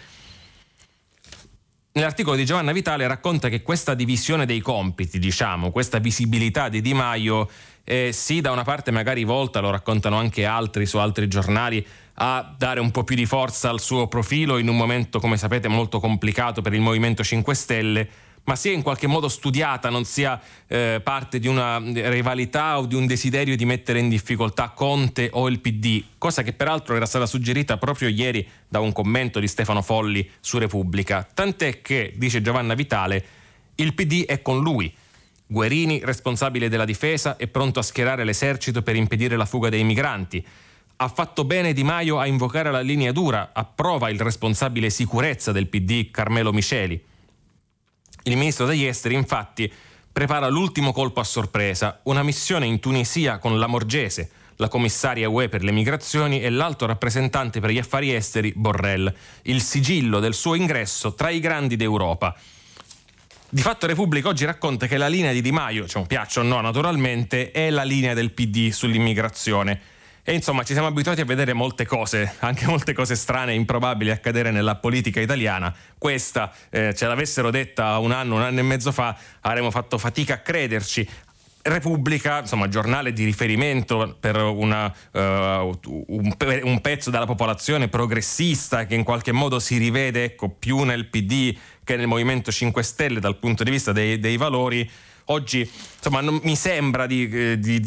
[1.97, 6.93] Nell'articolo di Giovanna Vitale racconta che questa divisione dei compiti, diciamo, questa visibilità di Di
[6.93, 7.49] Maio,
[7.83, 11.83] eh, sì, da una parte magari volta, lo raccontano anche altri su altri giornali,
[12.19, 15.67] a dare un po' più di forza al suo profilo in un momento, come sapete,
[15.69, 18.10] molto complicato per il Movimento 5 Stelle,
[18.47, 22.95] ma sia in qualche modo studiata, non sia eh, parte di una rivalità o di
[22.95, 27.25] un desiderio di mettere in difficoltà Conte o il PD, cosa che peraltro era stata
[27.25, 31.27] suggerita proprio ieri da un commento di Stefano Folli su Repubblica.
[31.31, 33.25] Tant'è che, dice Giovanna Vitale,
[33.75, 34.93] il PD è con lui.
[35.45, 40.45] Guerini, responsabile della difesa, è pronto a schierare l'esercito per impedire la fuga dei migranti.
[40.95, 45.67] Ha fatto bene Di Maio a invocare la linea dura, approva il responsabile sicurezza del
[45.67, 47.15] PD Carmelo Miceli.
[48.28, 49.72] Il ministro degli esteri infatti
[50.12, 55.48] prepara l'ultimo colpo a sorpresa, una missione in Tunisia con la Morgese, la commissaria UE
[55.48, 59.13] per le migrazioni e l'alto rappresentante per gli affari esteri Borrell,
[59.44, 62.36] il sigillo del suo ingresso tra i grandi d'Europa.
[63.48, 66.60] Di fatto Repubblica oggi racconta che la linea di Di Maio, cioè piaccia o no
[66.60, 69.80] naturalmente, è la linea del PD sull'immigrazione
[70.30, 74.12] e insomma ci siamo abituati a vedere molte cose, anche molte cose strane e improbabili
[74.12, 75.74] accadere nella politica italiana.
[75.98, 80.34] Questa, eh, ce l'avessero detta un anno, un anno e mezzo fa, avremmo fatto fatica
[80.34, 81.08] a crederci.
[81.62, 88.96] Repubblica, insomma, giornale di riferimento per una, uh, un, un, pezzo della popolazione progressista che
[88.96, 93.38] in qualche modo si rivede ecco, più nel PD che nel Movimento 5 Stelle dal
[93.38, 94.90] punto di vista dei, dei valori.
[95.30, 97.82] Oggi insomma, non, mi sembra di, eh, di,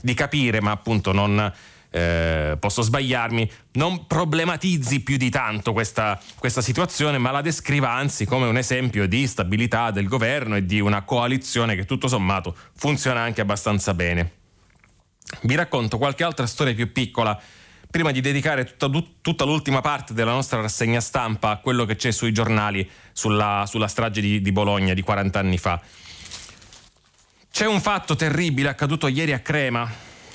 [0.00, 1.52] di, capire, ma appunto non
[1.90, 8.26] eh, posso sbagliarmi, non problematizzi più di tanto questa, questa situazione, ma la descriva anzi
[8.26, 13.20] come un esempio di stabilità del governo e di una coalizione che tutto sommato funziona
[13.20, 14.32] anche abbastanza bene.
[15.42, 17.40] Vi racconto qualche altra storia più piccola
[17.90, 18.90] prima di dedicare tutta,
[19.22, 23.88] tutta, l'ultima parte della nostra rassegna stampa a quello che c'è sui giornali sulla, sulla
[23.88, 25.80] strage di, di Bologna di 40 anni fa.
[27.56, 29.90] C'è un fatto terribile accaduto ieri a Crema,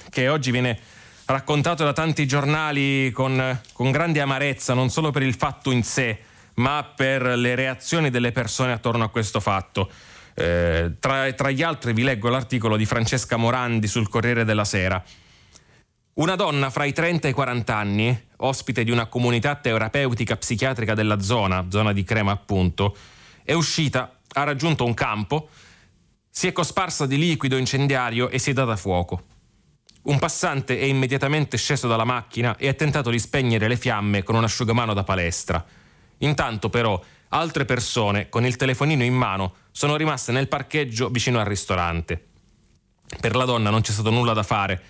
[0.09, 0.79] che oggi viene
[1.25, 6.17] raccontato da tanti giornali con, con grande amarezza, non solo per il fatto in sé,
[6.55, 9.91] ma per le reazioni delle persone attorno a questo fatto.
[10.33, 14.99] Eh, tra, tra, gli altri vi leggo l'articolo di Francesca Morandi sul Corriere della Sera.
[16.13, 20.95] Una donna fra i 30 e i 40 anni, ospite di una comunità terapeutica psichiatrica
[20.95, 22.97] della zona, zona di Crema appunto,
[23.43, 25.49] è uscita, ha raggiunto un campo,
[26.31, 29.25] si è cosparsa di liquido incendiario e si è data fuoco.
[30.03, 34.35] Un passante è immediatamente sceso dalla macchina e ha tentato di spegnere le fiamme con
[34.35, 35.63] un asciugamano da palestra.
[36.19, 41.45] Intanto però altre persone con il telefonino in mano sono rimaste nel parcheggio vicino al
[41.45, 42.27] ristorante.
[43.19, 44.81] Per la donna non c'è stato nulla da fare.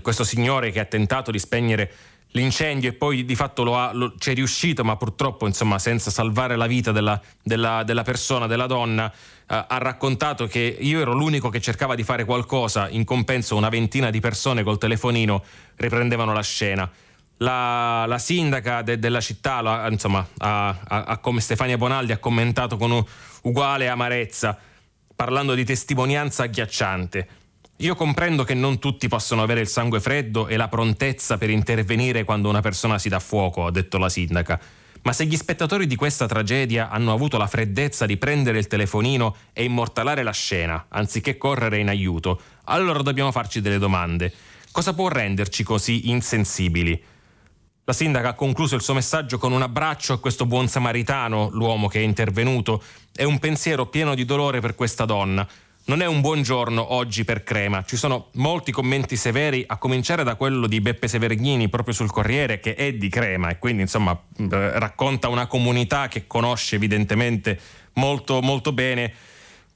[0.00, 1.92] Questo signore che ha tentato di spegnere
[2.32, 6.56] l'incendio e poi di fatto lo ha, lo, c'è riuscito, ma purtroppo insomma, senza salvare
[6.56, 9.14] la vita della, della, della persona, della donna, eh,
[9.46, 14.10] ha raccontato che io ero l'unico che cercava di fare qualcosa, in compenso una ventina
[14.10, 15.42] di persone col telefonino
[15.76, 16.90] riprendevano la scena.
[17.40, 22.18] La, la sindaca de, della città, la, insomma, ha, ha, ha, come Stefania Bonaldi ha
[22.18, 23.04] commentato con
[23.42, 24.58] uguale amarezza,
[25.14, 27.28] parlando di testimonianza agghiacciante.
[27.80, 32.24] Io comprendo che non tutti possono avere il sangue freddo e la prontezza per intervenire
[32.24, 34.60] quando una persona si dà fuoco, ha detto la sindaca.
[35.02, 39.36] Ma se gli spettatori di questa tragedia hanno avuto la freddezza di prendere il telefonino
[39.52, 44.32] e immortalare la scena, anziché correre in aiuto, allora dobbiamo farci delle domande.
[44.72, 47.00] Cosa può renderci così insensibili?
[47.84, 51.86] La sindaca ha concluso il suo messaggio con un abbraccio a questo buon samaritano, l'uomo
[51.86, 52.82] che è intervenuto,
[53.14, 55.48] e un pensiero pieno di dolore per questa donna,
[55.88, 57.82] non è un buon giorno oggi per Crema.
[57.82, 62.60] Ci sono molti commenti severi, a cominciare da quello di Beppe Severgnini proprio sul Corriere,
[62.60, 67.58] che è di Crema e quindi insomma racconta una comunità che conosce evidentemente
[67.94, 69.12] molto, molto bene,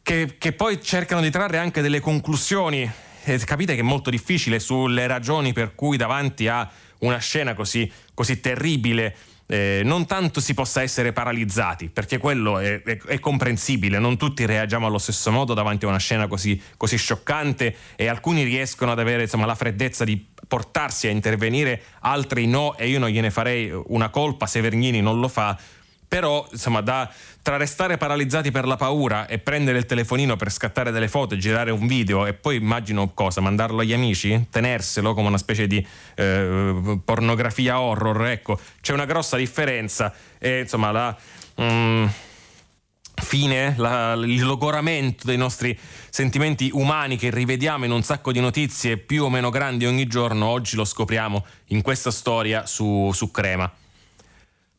[0.03, 2.91] che, che poi cercano di trarre anche delle conclusioni.
[3.25, 7.91] E capite che è molto difficile sulle ragioni per cui davanti a una scena così,
[8.13, 9.17] così terribile
[9.53, 14.47] eh, non tanto si possa essere paralizzati, perché quello è, è, è, comprensibile, non tutti
[14.47, 18.99] reagiamo allo stesso modo davanti a una scena così, così scioccante e alcuni riescono ad
[18.99, 23.71] avere insomma, la freddezza di portarsi a intervenire, altri no e io non gliene farei
[23.89, 25.59] una colpa, Severgnini non lo fa,
[26.13, 30.91] però insomma da, tra restare paralizzati per la paura e prendere il telefonino per scattare
[30.91, 33.41] delle foto e girare un video e poi immagino cosa?
[33.41, 34.49] Mandarlo agli amici?
[34.51, 35.83] Tenerselo come una specie di
[36.17, 38.61] eh, pornografia horror ecco.
[38.83, 41.17] C'è una grossa differenza e insomma la
[41.63, 42.05] mm,
[43.15, 45.75] fine la, il logoramento dei nostri
[46.11, 50.45] sentimenti umani che rivediamo in un sacco di notizie più o meno grandi ogni giorno
[50.45, 53.73] oggi lo scopriamo in questa storia su, su Crema.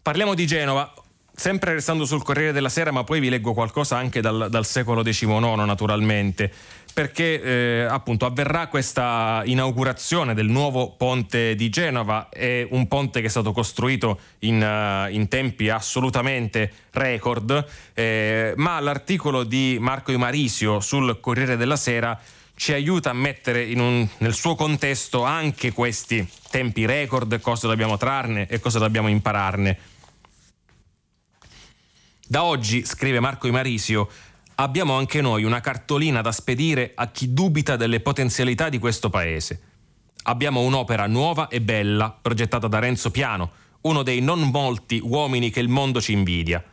[0.04, 0.94] Parliamo di Genova
[1.36, 5.02] Sempre restando sul Corriere della Sera, ma poi vi leggo qualcosa anche dal, dal secolo
[5.02, 6.52] XIX, naturalmente,
[6.94, 13.28] perché eh, appunto avverrà questa inaugurazione del nuovo ponte di Genova, è un ponte che
[13.28, 17.66] è stato costruito in, uh, in tempi assolutamente record,
[17.96, 22.18] eh, ma l'articolo di Marco Imarisio sul Corriere della Sera
[22.56, 28.48] ci aiuta a mettere un, nel suo contesto anche questi tempi record, cosa dobbiamo trarne
[28.48, 29.92] e cosa dobbiamo impararne.
[32.34, 34.10] Da oggi, scrive Marco Imarisio,
[34.56, 39.62] abbiamo anche noi una cartolina da spedire a chi dubita delle potenzialità di questo paese.
[40.24, 45.60] Abbiamo un'opera nuova e bella, progettata da Renzo Piano, uno dei non molti uomini che
[45.60, 46.64] il mondo ci invidia,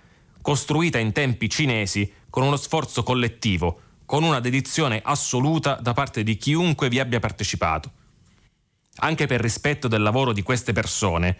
[0.40, 6.38] costruita in tempi cinesi con uno sforzo collettivo, con una dedizione assoluta da parte di
[6.38, 7.90] chiunque vi abbia partecipato.
[9.00, 11.36] Anche per rispetto del lavoro di queste persone,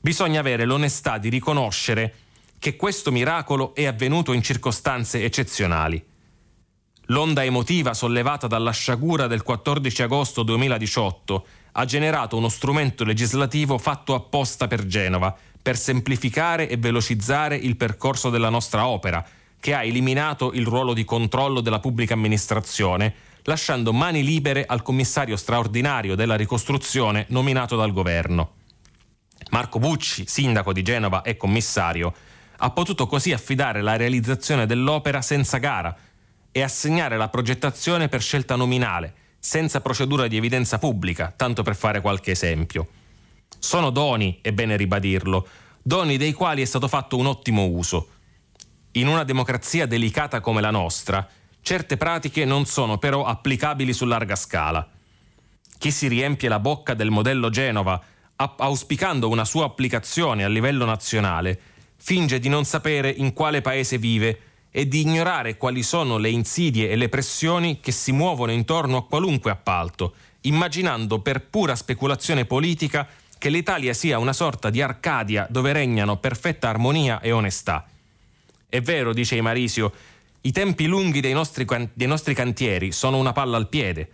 [0.00, 2.14] bisogna avere l'onestà di riconoscere
[2.64, 6.02] che questo miracolo è avvenuto in circostanze eccezionali.
[7.08, 14.14] L'onda emotiva sollevata dalla sciagura del 14 agosto 2018 ha generato uno strumento legislativo fatto
[14.14, 19.22] apposta per Genova, per semplificare e velocizzare il percorso della nostra opera,
[19.60, 25.36] che ha eliminato il ruolo di controllo della pubblica amministrazione, lasciando mani libere al commissario
[25.36, 28.52] straordinario della ricostruzione nominato dal governo.
[29.50, 32.14] Marco Bucci, sindaco di Genova e commissario,
[32.56, 35.94] ha potuto così affidare la realizzazione dell'opera senza gara
[36.50, 42.00] e assegnare la progettazione per scelta nominale, senza procedura di evidenza pubblica, tanto per fare
[42.00, 42.88] qualche esempio.
[43.58, 45.46] Sono doni, è bene ribadirlo,
[45.82, 48.08] doni dei quali è stato fatto un ottimo uso.
[48.92, 51.28] In una democrazia delicata come la nostra,
[51.60, 54.88] certe pratiche non sono però applicabili su larga scala.
[55.76, 58.00] Chi si riempie la bocca del modello Genova,
[58.36, 61.60] auspicando una sua applicazione a livello nazionale,
[62.06, 64.38] finge di non sapere in quale paese vive
[64.70, 69.06] e di ignorare quali sono le insidie e le pressioni che si muovono intorno a
[69.06, 75.72] qualunque appalto, immaginando per pura speculazione politica che l'Italia sia una sorta di Arcadia dove
[75.72, 77.88] regnano perfetta armonia e onestà.
[78.68, 79.90] È vero, dice Marisio,
[80.42, 81.64] i tempi lunghi dei nostri,
[81.94, 84.10] dei nostri cantieri sono una palla al piede.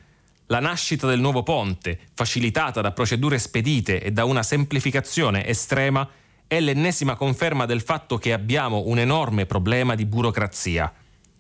[0.46, 6.08] La nascita del nuovo ponte, facilitata da procedure spedite e da una semplificazione estrema,
[6.50, 10.92] è l'ennesima conferma del fatto che abbiamo un enorme problema di burocrazia.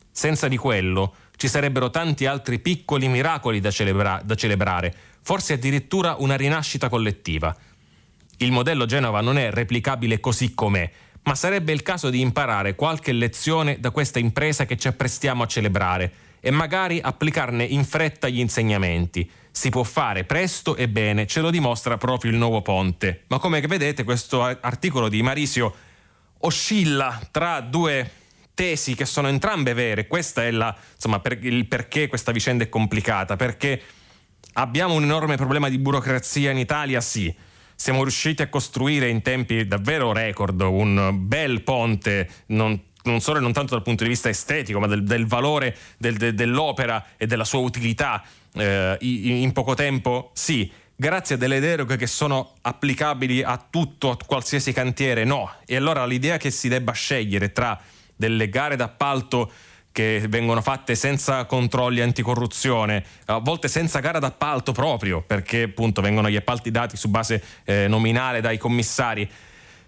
[0.08, 6.14] Senza di quello ci sarebbero tanti altri piccoli miracoli da, celebra- da celebrare, forse addirittura
[6.20, 7.52] una rinascita collettiva.
[8.36, 10.88] Il modello Genova non è replicabile così com'è,
[11.24, 15.48] ma sarebbe il caso di imparare qualche lezione da questa impresa che ci apprestiamo a
[15.48, 21.40] celebrare e magari applicarne in fretta gli insegnamenti, si può fare presto e bene, ce
[21.40, 23.24] lo dimostra proprio il nuovo ponte.
[23.28, 25.74] Ma come vedete questo articolo di Marisio
[26.38, 28.10] oscilla tra due
[28.54, 30.06] tesi che sono entrambe vere.
[30.06, 33.80] Questa è la, insomma, per, il perché questa vicenda è complicata, perché
[34.54, 37.34] abbiamo un enorme problema di burocrazia in Italia, sì.
[37.74, 43.40] Siamo riusciti a costruire in tempi davvero record un bel ponte, non non solo e
[43.40, 47.26] non tanto dal punto di vista estetico, ma del, del valore del, de, dell'opera e
[47.26, 48.22] della sua utilità
[48.54, 50.30] eh, in poco tempo?
[50.34, 50.70] Sì.
[51.00, 55.24] Grazie a delle deroghe che sono applicabili a tutto, a qualsiasi cantiere?
[55.24, 55.50] No.
[55.64, 57.80] E allora l'idea che si debba scegliere tra
[58.14, 59.50] delle gare d'appalto
[59.92, 66.28] che vengono fatte senza controlli anticorruzione, a volte senza gara d'appalto proprio, perché appunto vengono
[66.28, 69.28] gli appalti dati su base eh, nominale dai commissari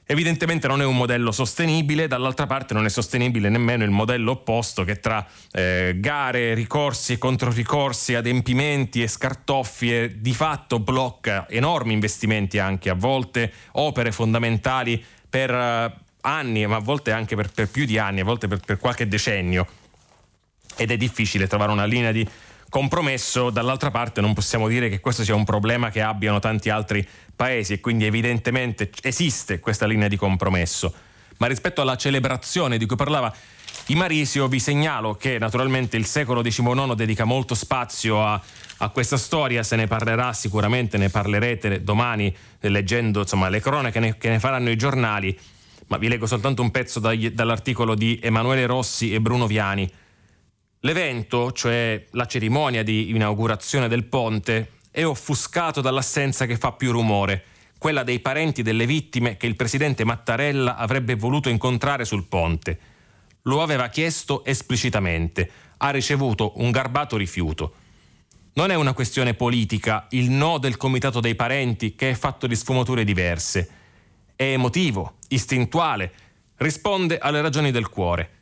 [0.04, 4.82] Evidentemente non è un modello sostenibile, dall'altra parte non è sostenibile nemmeno il modello opposto
[4.84, 12.58] che tra eh, gare, ricorsi e controricorsi, adempimenti e scartoffie di fatto blocca enormi investimenti
[12.58, 17.86] anche, a volte opere fondamentali per uh, anni, ma a volte anche per, per, più
[17.86, 19.66] di anni, a volte per, per qualche decennio.
[20.76, 22.28] Ed è difficile trovare una linea di
[22.72, 27.06] compromesso, dall'altra parte non possiamo dire che questo sia un problema che abbiano tanti altri
[27.36, 30.90] paesi e quindi evidentemente esiste questa linea di compromesso.
[31.36, 33.30] Ma rispetto alla celebrazione di cui parlava
[33.88, 38.40] Imarisio vi segnalo che naturalmente il secolo XIX dedica molto spazio a,
[38.78, 44.00] a, questa storia, se ne parlerà sicuramente, ne parlerete domani leggendo insomma, le cronache che
[44.00, 45.38] ne, che ne faranno i giornali
[45.88, 49.90] ma vi leggo soltanto un pezzo dagli, dall'articolo di Emanuele Rossi e Bruno Viani.
[50.84, 57.44] L'evento, cioè la cerimonia di inaugurazione del ponte, è offuscato dall'assenza che fa più rumore,
[57.78, 62.78] quella dei parenti delle vittime che il presidente Mattarella avrebbe voluto incontrare sul ponte.
[63.42, 67.74] Lo aveva chiesto esplicitamente, ha ricevuto un garbato rifiuto.
[68.54, 72.56] Non è una questione politica il no del comitato dei parenti che è fatto di
[72.56, 73.70] sfumature diverse.
[74.34, 76.12] È emotivo, istintuale,
[76.56, 78.41] risponde alle ragioni del cuore.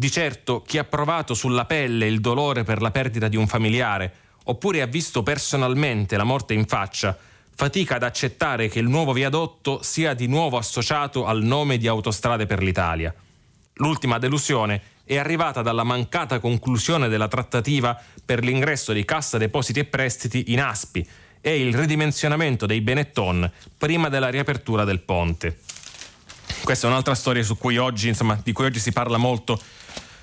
[0.00, 4.12] Di certo chi ha provato sulla pelle il dolore per la perdita di un familiare,
[4.44, 7.18] oppure ha visto personalmente la morte in faccia,
[7.52, 12.46] fatica ad accettare che il nuovo viadotto sia di nuovo associato al nome di Autostrade
[12.46, 13.12] per l'Italia.
[13.72, 19.84] L'ultima delusione è arrivata dalla mancata conclusione della trattativa per l'ingresso di Cassa Depositi e
[19.84, 21.04] Prestiti in Aspi
[21.40, 25.58] e il ridimensionamento dei Benetton prima della riapertura del ponte.
[26.62, 29.60] Questa è un'altra storia cui oggi, insomma, di cui oggi si parla molto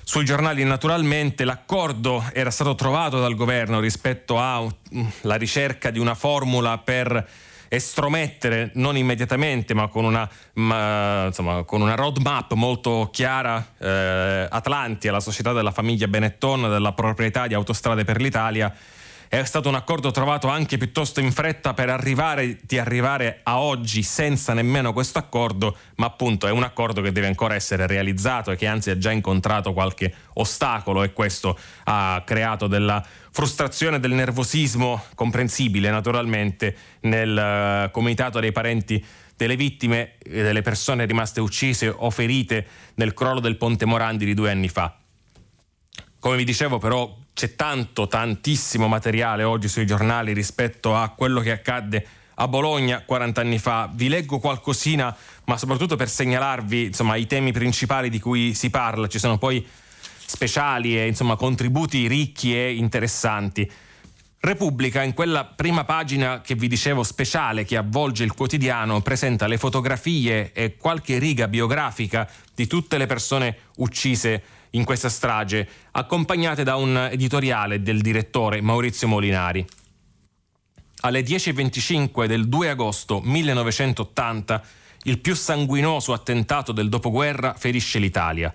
[0.08, 6.14] sui giornali naturalmente l'accordo era stato trovato dal governo rispetto alla mm, ricerca di una
[6.14, 7.28] formula per
[7.68, 15.08] estromettere non immediatamente ma con una, ma, insomma, con una roadmap molto chiara eh, Atlanti,
[15.08, 18.72] la società della famiglia Benetton della proprietà di Autostrade per l'Italia
[19.28, 24.02] è stato un accordo trovato anche piuttosto in fretta per arrivare, di arrivare a oggi
[24.02, 28.56] senza nemmeno questo accordo, ma appunto è un accordo che deve ancora essere realizzato e
[28.56, 35.04] che anzi ha già incontrato qualche ostacolo e questo ha creato della frustrazione, del nervosismo
[35.14, 39.04] comprensibile naturalmente nel uh, comitato dei parenti
[39.36, 44.34] delle vittime e delle persone rimaste uccise o ferite nel crollo del ponte Morandi di
[44.34, 44.96] due anni fa.
[46.18, 51.50] Come vi dicevo però c'è tanto, tantissimo materiale oggi sui giornali rispetto a quello che
[51.50, 52.06] accadde
[52.36, 53.90] a Bologna 40 anni fa.
[53.92, 55.14] Vi leggo qualcosina,
[55.44, 59.06] ma soprattutto per segnalarvi insomma, i temi principali di cui si parla.
[59.06, 59.64] Ci sono poi
[60.24, 63.70] speciali e insomma, contributi ricchi e interessanti.
[64.40, 69.58] Repubblica, in quella prima pagina che vi dicevo speciale che avvolge il quotidiano, presenta le
[69.58, 76.76] fotografie e qualche riga biografica di tutte le persone uccise in questa strage, accompagnate da
[76.76, 79.64] un editoriale del direttore Maurizio Molinari.
[81.00, 84.62] Alle 10.25 del 2 agosto 1980
[85.04, 88.52] il più sanguinoso attentato del dopoguerra ferisce l'Italia.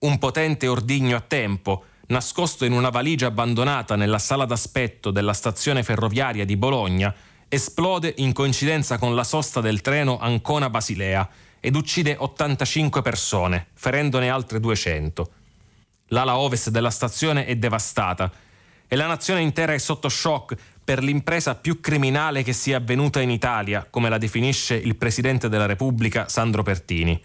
[0.00, 5.82] Un potente ordigno a tempo, nascosto in una valigia abbandonata nella sala d'aspetto della stazione
[5.82, 7.14] ferroviaria di Bologna,
[7.48, 11.28] esplode in coincidenza con la sosta del treno Ancona-Basilea
[11.60, 15.30] ed uccide 85 persone, ferendone altre 200.
[16.08, 18.30] L'ala ovest della stazione è devastata
[18.88, 23.30] e la nazione intera è sotto shock per l'impresa più criminale che sia avvenuta in
[23.30, 27.22] Italia, come la definisce il Presidente della Repubblica Sandro Pertini.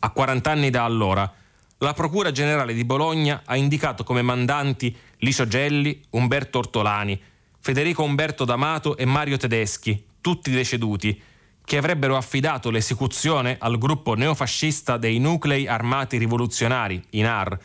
[0.00, 1.32] A 40 anni da allora,
[1.78, 7.20] la Procura Generale di Bologna ha indicato come mandanti Licio Gelli, Umberto Ortolani,
[7.58, 11.20] Federico Umberto D'Amato e Mario Tedeschi, tutti deceduti,
[11.68, 17.58] che avrebbero affidato l'esecuzione al gruppo neofascista dei Nuclei Armati Rivoluzionari, INAR,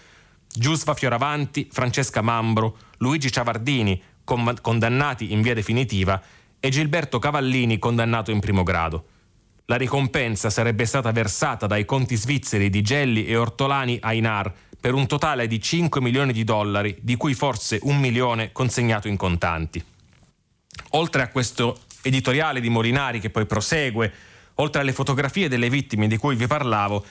[0.54, 6.22] Giusva Fioravanti, Francesca Mambro, Luigi Ciavardini, condannati in via definitiva,
[6.60, 9.06] e Gilberto Cavallini, condannato in primo grado.
[9.68, 14.96] La ricompensa sarebbe stata versata dai conti svizzeri di Gelli e Ortolani a Inar per
[14.96, 19.82] un totale di 5 milioni di dollari, di cui forse un milione consegnato in contanti.
[20.90, 24.12] Oltre a questo editoriale di Molinari che poi prosegue,
[24.56, 27.04] oltre alle fotografie delle vittime di cui vi parlavo,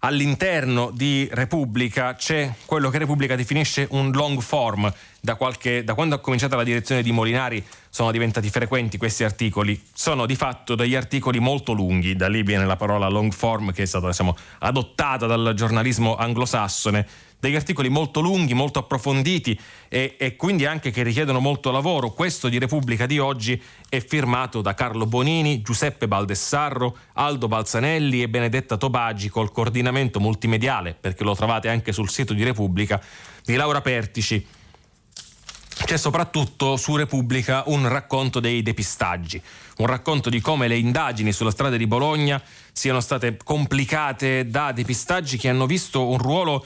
[0.00, 4.92] all'interno di Repubblica c'è quello che Repubblica definisce un long form.
[5.20, 9.80] Da, qualche, da, quando ha cominciato la direzione di Molinari sono diventati frequenti questi articoli.
[9.94, 13.84] Sono di fatto degli articoli molto lunghi, da lì viene la parola long form che
[13.84, 17.06] è stata diciamo, adottata dal giornalismo anglosassone
[17.44, 22.10] degli articoli molto lunghi, molto approfonditi e, e, quindi anche che richiedono molto lavoro.
[22.12, 28.30] Questo di Repubblica di oggi è firmato da Carlo Bonini, Giuseppe Baldessarro, Aldo Balzanelli e
[28.30, 32.98] Benedetta Tobagi col coordinamento multimediale, perché lo trovate anche sul sito di Repubblica,
[33.44, 34.46] di Laura Pertici.
[35.84, 39.42] C'è soprattutto su Repubblica un racconto dei depistaggi,
[39.78, 42.40] un racconto di come le indagini sulla strada di Bologna
[42.72, 46.64] siano state complicate da depistaggi che hanno visto un ruolo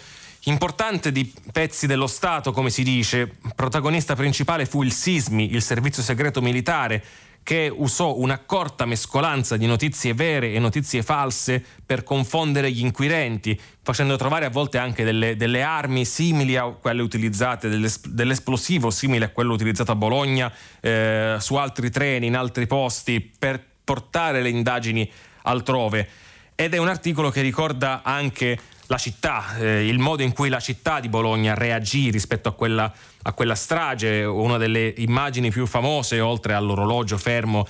[0.48, 3.38] importante di pezzi dello Stato, come si dice.
[3.54, 7.02] Protagonista principale fu il SISMI, il servizio segreto militare,
[7.42, 14.16] che usò un'accorta mescolanza di notizie vere e notizie false per confondere gli inquirenti, facendo
[14.16, 19.54] trovare a volte anche delle, delle armi simili a quelle utilizzate, dell'esplosivo simile a quello
[19.54, 25.10] utilizzato a Bologna, eh, su altri treni, in altri posti, per portare le indagini
[25.44, 26.06] altrove.
[26.54, 28.58] ed è un articolo che ricorda anche
[28.88, 32.92] la città, eh, il modo in cui la città di Bologna reagì rispetto a quella,
[33.22, 37.66] a quella strage, una delle immagini più famose, oltre all'orologio fermo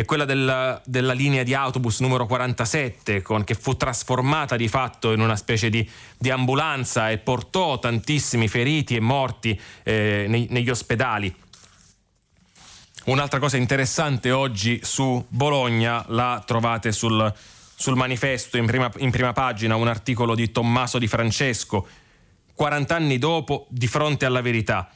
[0.00, 5.12] è quella della, della, linea di autobus numero 47 con, che fu trasformata di fatto
[5.12, 10.70] in una specie di, di ambulanza e portò tantissimi feriti e morti eh, nei, negli
[10.70, 11.34] ospedali.
[13.06, 17.32] Un'altra cosa interessante oggi su Bologna la trovate sul,
[17.80, 21.88] sul manifesto in prima, in prima pagina, un articolo di Tommaso Di Francesco,
[22.52, 24.90] 40 anni dopo, di fronte alla verità.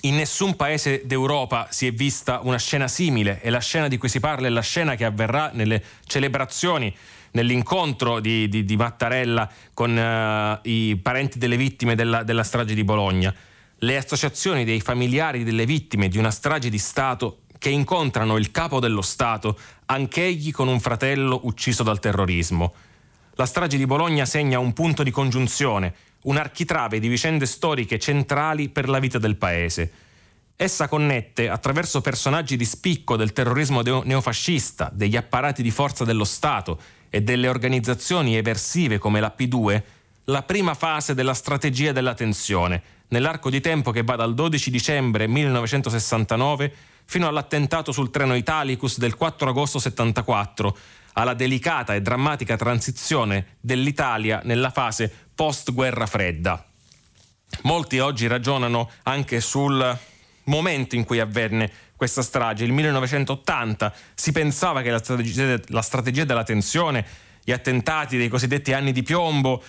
[0.00, 4.08] In nessun paese d'Europa si è vista una scena simile e la scena di cui
[4.08, 6.92] si parla è la scena che avverrà nelle celebrazioni,
[7.30, 12.82] nell'incontro di, di, di Mattarella con uh, i parenti delle vittime della, della strage di
[12.82, 13.32] Bologna.
[13.78, 18.78] Le associazioni dei familiari delle vittime di una strage di Stato che incontrano il capo
[18.78, 22.74] dello Stato, anch'egli con un fratello ucciso dal terrorismo.
[23.34, 28.68] La strage di Bologna segna un punto di congiunzione, un architrave di vicende storiche centrali
[28.68, 29.92] per la vita del paese.
[30.56, 36.80] Essa connette, attraverso personaggi di spicco del terrorismo neofascista, degli apparati di forza dello Stato
[37.10, 39.82] e delle organizzazioni eversive come la P2,
[40.26, 45.26] la prima fase della strategia della tensione, nell'arco di tempo che va dal 12 dicembre
[45.26, 46.74] 1969
[47.04, 50.76] fino all'attentato sul treno Italicus del 4 agosto 74,
[51.14, 56.64] alla delicata e drammatica transizione dell'Italia nella fase post-guerra fredda.
[57.62, 59.98] Molti oggi ragionano anche sul
[60.44, 63.94] momento in cui avvenne questa strage, il 1980.
[64.14, 67.06] Si pensava che la strategia, la strategia della tensione,
[67.44, 69.62] gli attentati dei cosiddetti anni di piombo,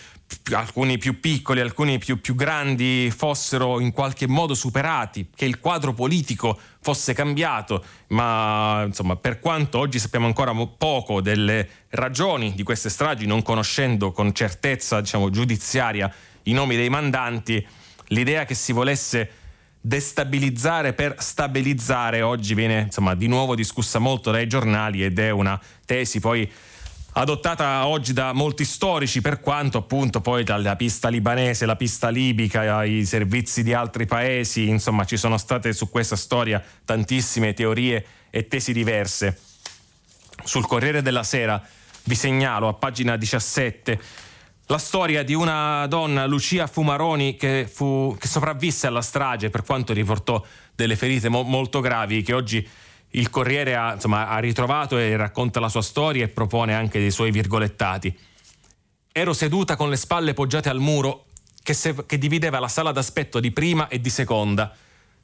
[0.53, 5.93] alcuni più piccoli, alcuni più, più, grandi, fossero in qualche modo superati, che il quadro
[5.93, 12.89] politico fosse cambiato, ma insomma, per quanto oggi sappiamo ancora poco delle ragioni di queste
[12.89, 16.13] stragi, non conoscendo con certezza diciamo, giudiziaria
[16.43, 17.65] i nomi dei mandanti,
[18.07, 19.29] l'idea che si volesse
[19.81, 25.59] destabilizzare per stabilizzare oggi viene insomma, di nuovo discussa molto dai giornali ed è una
[25.85, 26.51] tesi poi
[27.17, 32.83] adottata oggi da molti storici, per quanto appunto poi dalla pista libanese, la pista libica,
[32.83, 38.47] i servizi di altri paesi, insomma ci sono state su questa storia tantissime teorie e
[38.47, 39.39] tesi diverse.
[40.43, 41.61] Sul Corriere della Sera
[42.03, 43.99] vi segnalo a pagina 17
[44.67, 49.93] la storia di una donna, Lucia Fumaroni, che, fu, che sopravvisse alla strage per quanto
[49.93, 50.43] riportò
[50.73, 52.67] delle ferite mo- molto gravi che oggi
[53.15, 57.11] il Corriere ha, insomma, ha ritrovato e racconta la sua storia e propone anche dei
[57.11, 58.17] suoi virgolettati.
[59.11, 61.25] Ero seduta con le spalle poggiate al muro
[61.63, 64.75] che, se, che divideva la sala d'aspetto di prima e di seconda.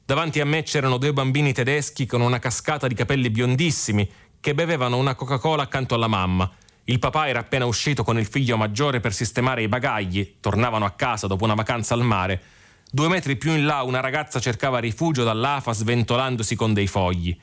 [0.04, 4.96] Davanti a me c'erano due bambini tedeschi con una cascata di capelli biondissimi che bevevano
[4.96, 6.50] una Coca-Cola accanto alla mamma.
[6.84, 10.90] Il papà era appena uscito con il figlio maggiore per sistemare i bagagli, tornavano a
[10.90, 12.42] casa dopo una vacanza al mare.
[12.90, 17.38] Due metri più in là una ragazza cercava rifugio dall'afa sventolandosi con dei fogli.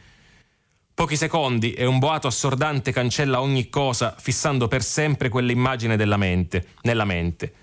[1.00, 7.06] Pochi secondi e un boato assordante cancella ogni cosa, fissando per sempre quell'immagine mente, nella
[7.06, 7.54] mente.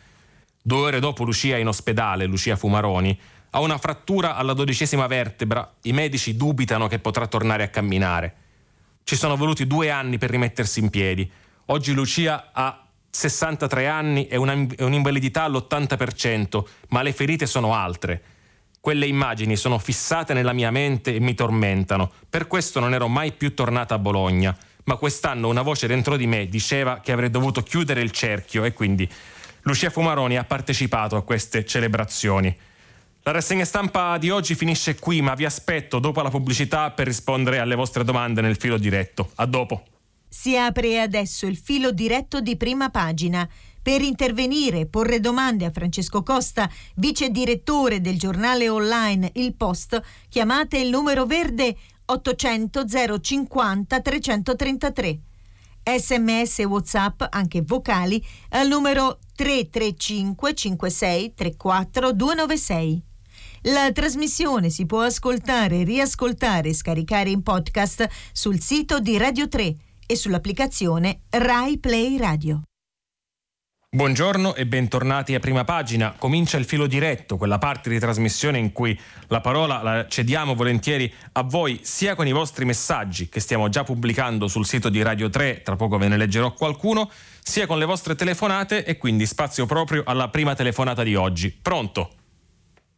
[0.62, 3.20] Due ore dopo Lucia in ospedale, Lucia Fumaroni,
[3.51, 5.70] ha una frattura alla dodicesima vertebra.
[5.82, 8.37] I medici dubitano che potrà tornare a camminare.
[9.05, 11.30] Ci sono voluti due anni per rimettersi in piedi.
[11.66, 18.22] Oggi Lucia ha 63 anni e un'invalidità all'80%, ma le ferite sono altre.
[18.87, 22.09] Quelle immagini sono fissate nella mia mente e mi tormentano.
[22.30, 24.57] Per questo non ero mai più tornata a Bologna.
[24.84, 28.72] Ma quest'anno una voce dentro di me diceva che avrei dovuto chiudere il cerchio e
[28.72, 29.11] quindi
[29.62, 32.57] Lucia Fumaroni ha partecipato a queste celebrazioni.
[33.22, 37.59] La rassegna stampa di oggi finisce qui, ma vi aspetto dopo la pubblicità per rispondere
[37.59, 39.32] alle vostre domande nel filo diretto.
[39.34, 39.84] A dopo.
[40.28, 43.49] Si apre adesso il filo diretto di prima pagina.
[43.87, 50.03] Per intervenire e porre domande a Francesco Costa, vice direttore del giornale online Il Post,
[50.28, 52.84] chiamate il numero verde 800
[53.20, 55.20] 050 333.
[55.84, 63.03] Sms WhatsApp, anche vocali, al numero 335 56 34 296.
[63.72, 69.76] La trasmissione si può ascoltare, riascoltare e scaricare in podcast sul sito di Radio 3
[70.07, 72.62] e sull'applicazione Rai Play Radio.
[73.97, 76.14] Buongiorno e bentornati a prima pagina.
[76.18, 78.94] Comincia il filo diretto, quella parte di trasmissione in cui
[79.30, 83.84] la parola la cediamo volentieri a voi, sia con i vostri messaggi che stiamo già
[83.84, 87.09] pubblicando sul sito di Radio 3, tra poco ve ne leggerò qualcuno,
[87.40, 91.51] sia con le vostre telefonate e quindi spazio proprio alla prima telefonata di oggi.
[91.51, 92.11] Pronto?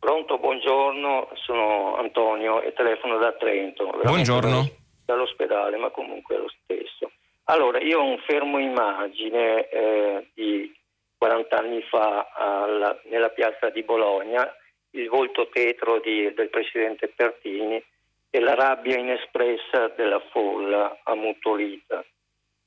[0.00, 3.88] Pronto, buongiorno, sono Antonio e telefono da Trento.
[4.02, 4.68] Buongiorno.
[5.04, 7.12] Dall'ospedale, ma comunque è lo stesso.
[7.44, 10.74] Allora, io ho un fermo immagine eh, di
[11.18, 14.50] 40 anni fa alla, nella piazza di Bologna,
[14.90, 17.82] il volto tetro di, del presidente Pertini
[18.30, 22.04] e la rabbia inespressa della folla ammutolita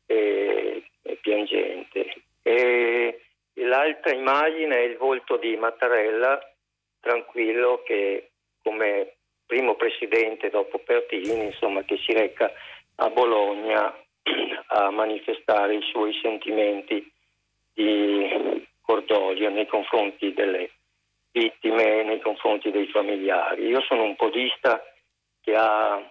[0.06, 2.24] e, e piangente.
[2.44, 3.22] E
[3.54, 6.40] l'altra immagine è il volto di Mattarella,
[7.00, 8.32] tranquillo, che
[8.64, 12.52] come primo presidente dopo Pertini, insomma, che si reca
[12.96, 13.94] a Bologna
[14.68, 17.12] a manifestare i suoi sentimenti
[17.74, 20.72] di cordoglio nei confronti delle
[21.32, 23.68] vittime, nei confronti dei familiari.
[23.68, 24.84] Io sono un podista
[25.42, 26.02] che ha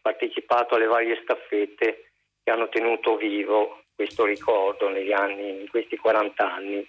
[0.00, 2.10] partecipato alle varie staffette
[2.44, 6.88] che hanno tenuto vivo questo ricordo negli anni, in questi 40 anni.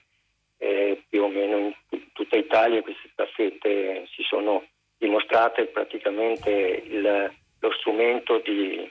[0.61, 4.65] Eh, più o meno in tutta Italia queste staffette si sono
[4.97, 8.85] dimostrate praticamente il, lo strumento di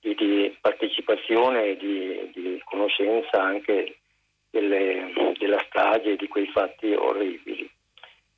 [0.00, 3.98] di, di partecipazione e di, di, conoscenza anche
[4.50, 7.70] delle, della strage e di quei fatti orribili.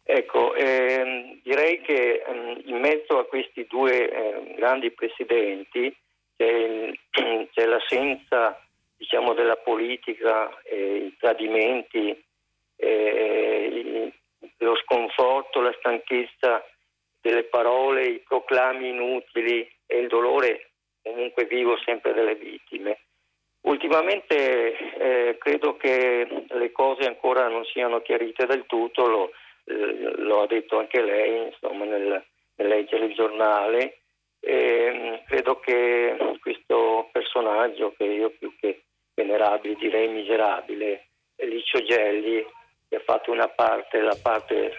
[0.02, 5.94] Ecco, ehm, direi che ehm, in mezzo a questi due eh, grandi presidenti
[6.36, 6.92] c'è,
[7.52, 8.60] c'è l'assenza
[8.96, 12.24] diciamo, della politica, eh, i tradimenti,
[12.76, 14.12] eh,
[14.58, 16.64] lo sconforto, la stanchezza
[17.20, 20.70] delle parole, i proclami inutili e il dolore
[21.02, 22.98] comunque vivo sempre delle vittime.
[23.62, 29.30] Ultimamente eh, credo che le cose ancora non siano chiarite del tutto, lo,
[29.64, 32.24] eh, lo ha detto anche lei insomma, nel,
[32.56, 33.98] leggere il giornale.
[34.40, 38.84] E, credo che questo personaggio, che io più che
[39.14, 42.44] venerabile direi miserabile, Licio Gelli,
[42.88, 44.74] che ha fatto una parte, la parte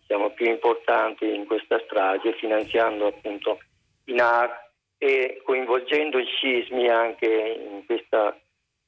[0.00, 3.58] diciamo, più importante in questa strage, finanziando appunto
[4.06, 4.63] i NAR
[5.04, 8.34] e coinvolgendo i sismi anche in questa,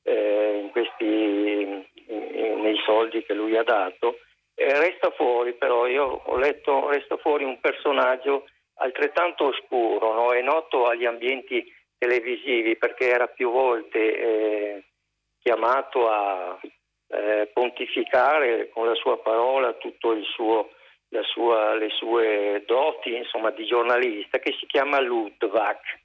[0.03, 1.85] eh, in questi, in,
[2.63, 4.21] nei soldi che lui ha dato.
[4.55, 8.47] Eh, resta fuori però, io ho letto, resta fuori un personaggio
[8.79, 10.33] altrettanto oscuro, no?
[10.33, 14.85] è noto agli ambienti televisivi perché era più volte eh,
[15.39, 16.59] chiamato a
[17.09, 20.25] eh, pontificare con la sua parola il
[21.25, 26.05] sua, le sue doti insomma, di giornalista che si chiama Ludwig.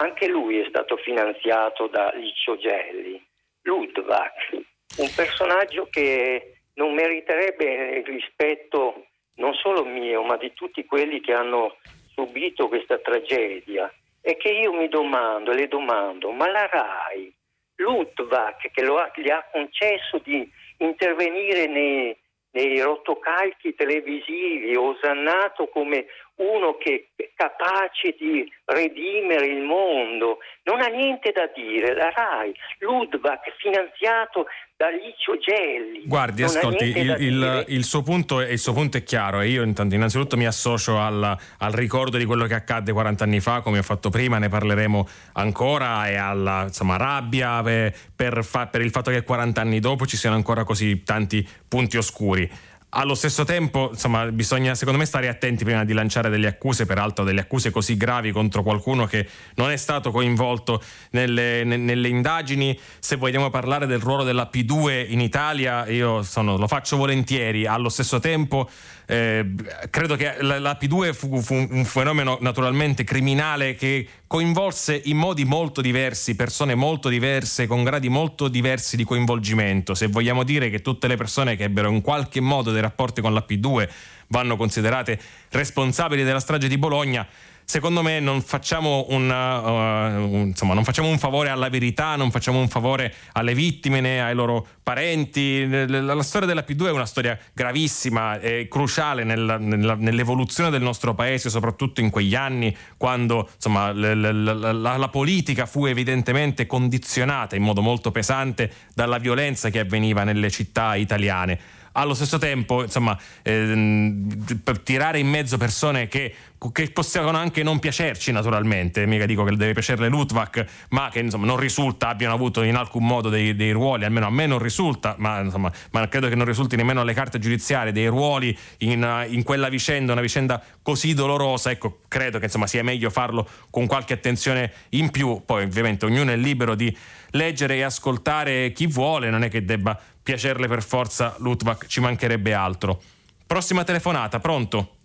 [0.00, 3.20] Anche lui è stato finanziato da Licio Gelli.
[3.62, 4.64] Ludwig,
[4.98, 11.32] un personaggio che non meriterebbe il rispetto non solo mio, ma di tutti quelli che
[11.32, 11.78] hanno
[12.14, 13.92] subito questa tragedia.
[14.20, 17.34] E che io mi domando, le domando, ma la RAI,
[17.76, 22.16] Ludwig, che ha, gli ha concesso di intervenire nei,
[22.52, 26.06] nei rotocalchi televisivi, osannato come
[26.38, 31.94] uno che è capace di redimere il mondo, non ha niente da dire.
[31.94, 36.02] La RAI, Ludwig, finanziato da Licio Gelli.
[36.04, 39.94] Guardi, ascolti, il, il, il, suo punto, il, suo punto, è chiaro e io intanto,
[39.94, 43.82] innanzitutto mi associo al, al, ricordo di quello che accadde 40 anni fa, come ho
[43.82, 49.10] fatto prima, ne parleremo ancora, e alla insomma, rabbia per, per, fa, per il fatto
[49.10, 52.48] che 40 anni dopo ci siano ancora così tanti punti oscuri
[52.90, 57.22] allo stesso tempo, insomma, bisogna secondo me stare attenti prima di lanciare delle accuse, peraltro
[57.22, 62.78] delle accuse così gravi contro qualcuno che non è stato coinvolto nelle, nelle indagini.
[62.98, 67.66] Se vogliamo parlare del ruolo della P2 in Italia, io sono, lo faccio volentieri.
[67.66, 68.70] Allo stesso tempo,
[69.10, 69.42] eh,
[69.88, 75.46] credo che la, la P2 fu, fu, un fenomeno naturalmente criminale che coinvolse in modi
[75.46, 79.94] molto diversi persone molto diverse con gradi molto diversi di coinvolgimento.
[79.94, 83.32] Se vogliamo dire che tutte le persone che ebbero in qualche modo dei rapporti con
[83.32, 83.88] la P2
[84.26, 85.18] vanno considerate
[85.52, 87.26] responsabili della strage di Bologna,
[87.70, 92.30] secondo me non facciamo un, uh, un, insomma, non facciamo un favore alla verità, non
[92.30, 95.68] facciamo un favore alle vittime né ai loro parenti.
[95.68, 100.80] La, la storia della P2 è una storia gravissima e cruciale nella, nella, nell'evoluzione del
[100.80, 107.54] nostro paese, soprattutto in quegli anni quando insomma, la, la, la politica fu evidentemente condizionata
[107.54, 113.18] in modo molto pesante dalla violenza che avveniva nelle città italiane allo stesso tempo, insomma,
[113.42, 116.32] ehm, tirare in mezzo persone che,
[116.72, 121.46] che, possiamo anche non piacerci naturalmente, mica dico che deve piacerle Lutvak, ma che insomma,
[121.46, 125.16] non risulta abbiano avuto in alcun modo dei, dei ruoli, almeno a me non risulta,
[125.18, 129.42] ma, insomma, ma, credo che non risulti nemmeno alle carte giudiziarie dei ruoli in, in,
[129.42, 134.14] quella vicenda, una vicenda così dolorosa, ecco, credo che insomma, sia meglio farlo con qualche
[134.14, 136.96] attenzione in più, poi ovviamente ognuno è libero di
[137.30, 139.98] leggere e ascoltare chi vuole, non è che debba
[140.28, 143.00] piacerle per forza Lutvak, ci mancherebbe altro.
[143.46, 144.96] Prossima telefonata, pronto?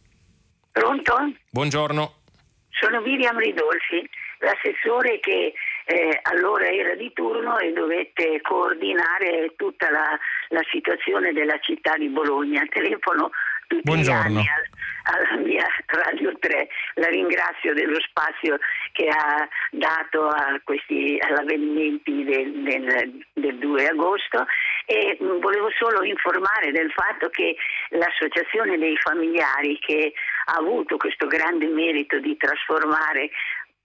[0.70, 1.16] Pronto?
[1.50, 2.16] Buongiorno.
[2.72, 4.04] Sono Miriam Ridolfi,
[4.40, 5.54] l'assessore che
[5.86, 10.20] eh, allora era di turno e dovette coordinare tutta la,
[10.50, 12.62] la situazione della città di Bologna.
[12.70, 13.30] Telefono
[13.68, 14.30] tutti Buongiorno.
[14.30, 14.46] gli anni
[15.04, 16.68] alla mia Radio 3.
[16.96, 18.58] La ringrazio dello spazio
[18.92, 24.46] che ha dato a questi avvenimenti del, del, del 2 agosto
[24.86, 27.56] e mm, volevo solo informare del fatto che
[27.90, 30.14] l'associazione dei familiari che
[30.46, 33.30] ha avuto questo grande merito di trasformare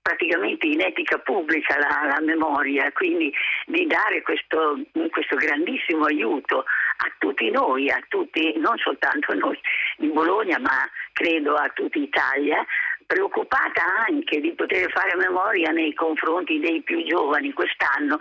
[0.09, 3.31] praticamente in etica pubblica la, la memoria, quindi
[3.67, 4.81] di dare questo,
[5.11, 9.59] questo, grandissimo aiuto a tutti noi, a tutti, non soltanto noi
[9.99, 12.65] di Bologna, ma credo a tutta Italia,
[13.07, 18.19] preoccupata anche di poter fare memoria nei confronti dei più giovani quest'anno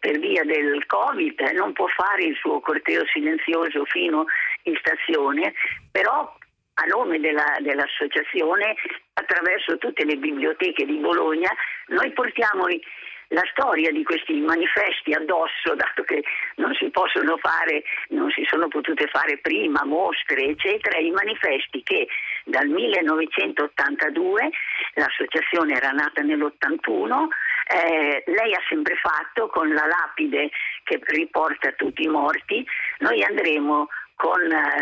[0.00, 4.24] per via del Covid non può fare il suo corteo silenzioso fino
[4.64, 5.52] in stazione,
[5.92, 6.34] però
[6.74, 8.74] a nome della, dell'associazione,
[9.12, 11.50] attraverso tutte le biblioteche di Bologna,
[11.88, 12.80] noi portiamo i,
[13.30, 16.22] la storia di questi manifesti addosso, dato che
[16.56, 22.08] non si possono fare, non si sono potute fare prima mostre, eccetera, i manifesti che
[22.44, 24.50] dal 1982,
[24.94, 27.28] l'associazione era nata nell'81,
[27.72, 30.50] eh, lei ha sempre fatto con la lapide
[30.82, 32.66] che riporta tutti i morti,
[32.98, 33.88] noi andremo
[34.20, 34.36] con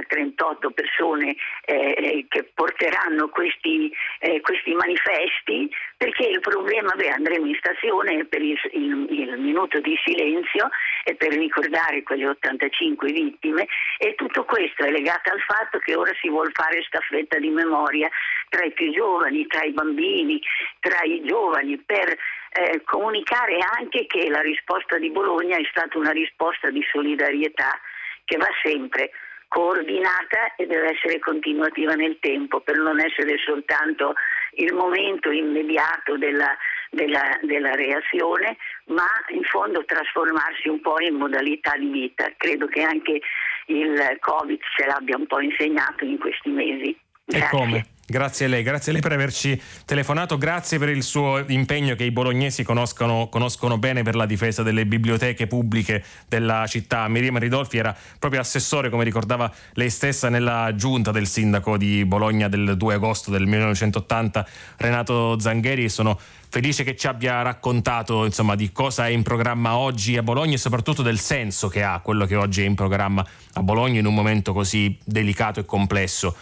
[0.09, 7.11] 38 eh, persone eh, eh, che porteranno questi, eh, questi, manifesti perché il problema, beh,
[7.11, 10.68] andremo in stazione per il, il, il, minuto di silenzio
[11.05, 13.68] e per ricordare quelle 85 vittime
[13.99, 18.09] e tutto questo è legato al fatto che ora si vuole fare staffetta di memoria
[18.49, 20.43] tra i più giovani, tra i bambini,
[20.80, 26.11] tra i giovani per eh, comunicare anche che la risposta di Bologna è stata una
[26.11, 27.78] risposta di solidarietà
[28.24, 29.11] che va sempre
[29.49, 34.14] coordinata e deve essere continuativa nel tempo per non essere soltanto
[34.53, 36.55] il momento immediato della,
[36.90, 42.30] della, della, reazione, ma in fondo trasformarsi un po' in modalità di vita.
[42.36, 43.20] Credo che anche
[43.66, 46.96] il Covid ce l'abbia un po' insegnato in questi mesi.
[47.24, 47.46] Grazie.
[47.46, 47.86] E come?
[48.11, 52.04] Grazie a lei, grazie a lei per averci telefonato, grazie per il suo impegno che
[52.04, 57.06] i bolognesi conoscono, conoscono bene per la difesa delle biblioteche pubbliche della città.
[57.09, 62.48] Miriam Ridolfi era proprio assessore, come ricordava lei stessa, nella giunta del sindaco di Bologna
[62.48, 64.46] del 2 agosto del 1980,
[64.78, 65.90] Renato Zangheri.
[65.90, 70.54] Sono felice che ci abbia raccontato insomma, di cosa è in programma oggi a Bologna
[70.54, 74.06] e soprattutto del senso che ha quello che oggi è in programma a Bologna in
[74.06, 76.34] un momento così delicato e complesso.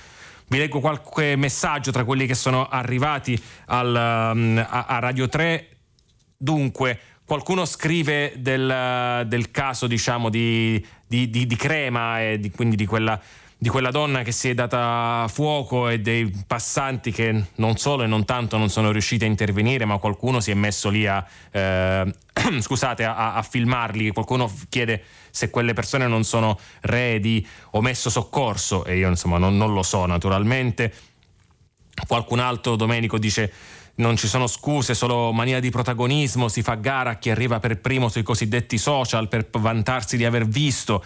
[0.49, 5.68] Vi leggo qualche messaggio tra quelli che sono arrivati al, um, a, a, Radio 3.
[6.36, 12.86] Dunque, qualcuno scrive del, del caso diciamo, di, di, di, di Crema e quindi di
[12.86, 13.20] quella
[13.66, 18.06] di quella donna che si è data fuoco e dei passanti che non solo e
[18.06, 22.14] non tanto non sono riusciti a intervenire, ma qualcuno si è messo lì a, eh,
[22.60, 24.12] scusate, a, a, filmarli.
[24.12, 25.02] Qualcuno chiede
[25.32, 29.82] se quelle persone non sono re di omesso soccorso e io insomma non, non lo
[29.82, 30.94] so naturalmente.
[32.06, 33.52] Qualcun altro, Domenico, dice
[33.96, 37.80] non ci sono scuse, solo mania di protagonismo, si fa gara a chi arriva per
[37.80, 41.02] primo sui cosiddetti social per vantarsi di aver visto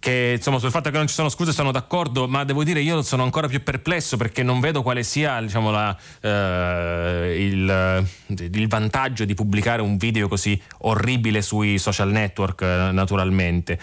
[0.00, 3.02] che insomma sul fatto che non ci sono scuse sono d'accordo, ma devo dire io
[3.02, 9.24] sono ancora più perplesso perché non vedo quale sia diciamo, la, eh, il, il, vantaggio
[9.24, 13.78] di pubblicare un video così orribile sui social network eh, naturalmente.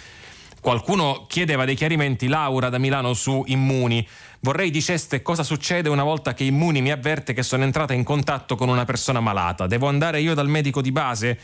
[0.61, 4.07] Qualcuno chiedeva dei chiarimenti, Laura da Milano su Immuni.
[4.45, 8.55] Vorrei diceste cosa succede una volta che Immuni mi avverte che sono entrata in contatto
[8.55, 9.65] con una persona malata.
[9.65, 11.39] Devo andare io dal medico di base?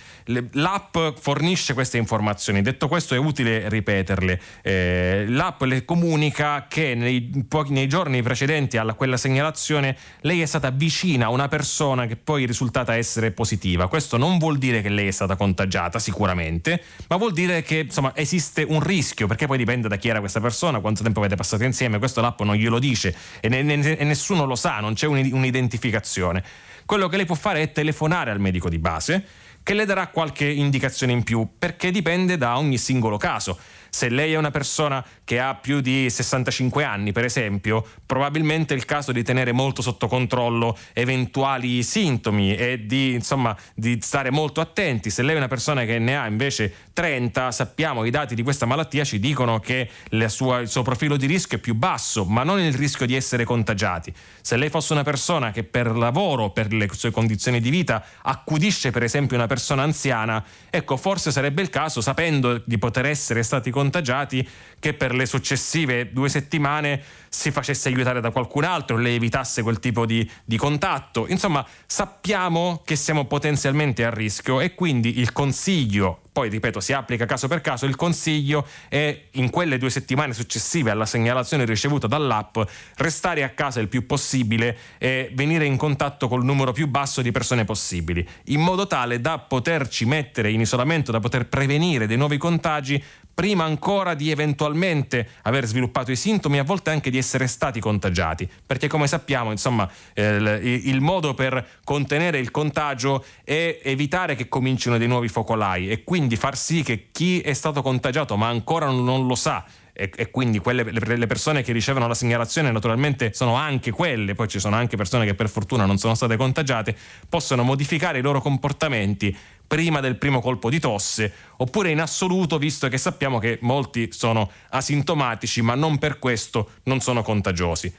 [0.52, 2.62] L'app fornisce queste informazioni.
[2.62, 4.39] Detto questo è utile ripeterle.
[4.62, 10.70] Eh, l'app le comunica che nei, nei giorni precedenti a quella segnalazione lei è stata
[10.70, 13.88] vicina a una persona che poi è risultata essere positiva.
[13.88, 18.16] Questo non vuol dire che lei è stata contagiata, sicuramente, ma vuol dire che insomma,
[18.16, 21.64] esiste un rischio, perché poi dipende da chi era questa persona, quanto tempo avete passato
[21.64, 21.97] insieme.
[21.97, 25.08] Questo l'app non glielo dice dice e, ne, ne, e nessuno lo sa, non c'è
[25.08, 26.44] un'identificazione.
[26.86, 29.26] Quello che lei può fare è telefonare al medico di base
[29.64, 33.58] che le darà qualche indicazione in più perché dipende da ogni singolo caso.
[33.94, 38.78] Se lei è una persona che ha più di 65 anni, per esempio, probabilmente è
[38.78, 44.62] il caso di tenere molto sotto controllo eventuali sintomi e di, insomma, di stare molto
[44.62, 45.10] attenti.
[45.10, 48.66] Se lei è una persona che ne ha invece 30, sappiamo i dati di questa
[48.66, 49.89] malattia ci dicono che
[50.28, 53.44] sua, il suo profilo di rischio è più basso, ma non il rischio di essere
[53.44, 54.14] contagiati.
[54.39, 58.92] Se lei fosse una persona che per lavoro, per le sue condizioni di vita, accudisce
[58.92, 63.64] per esempio una persona anziana, ecco, forse sarebbe il caso, sapendo di poter essere stati
[63.64, 64.47] contagiati, contagiati
[64.79, 69.79] che per le successive due settimane si facesse aiutare da qualcun altro, le evitasse quel
[69.79, 71.25] tipo di, di contatto.
[71.27, 77.25] Insomma, sappiamo che siamo potenzialmente a rischio e quindi il consiglio poi ripeto si applica
[77.25, 82.57] caso per caso, il consiglio è in quelle due settimane successive alla segnalazione ricevuta dall'app
[82.95, 87.32] restare a casa il più possibile e venire in contatto col numero più basso di
[87.32, 92.38] persone possibili, in modo tale da poterci mettere in isolamento, da poter prevenire dei nuovi
[92.38, 93.03] contagi
[93.34, 98.49] prima ancora di eventualmente aver sviluppato i sintomi, a volte anche di essere stati contagiati,
[98.65, 104.97] perché come sappiamo, insomma, eh, il modo per contenere il contagio è evitare che comincino
[104.97, 109.27] dei nuovi focolai e quindi far sì che chi è stato contagiato ma ancora non
[109.27, 113.55] lo sa e, e, quindi quelle, le, le, persone che ricevono la segnalazione naturalmente sono
[113.55, 116.95] anche quelle, poi ci sono anche persone che per fortuna non sono state contagiate,
[117.27, 119.36] possono modificare i loro comportamenti
[119.72, 124.51] prima del primo colpo di tosse, oppure in assoluto, visto che sappiamo che molti sono
[124.72, 127.89] asintomatici, ma non per questo non sono contagiosi.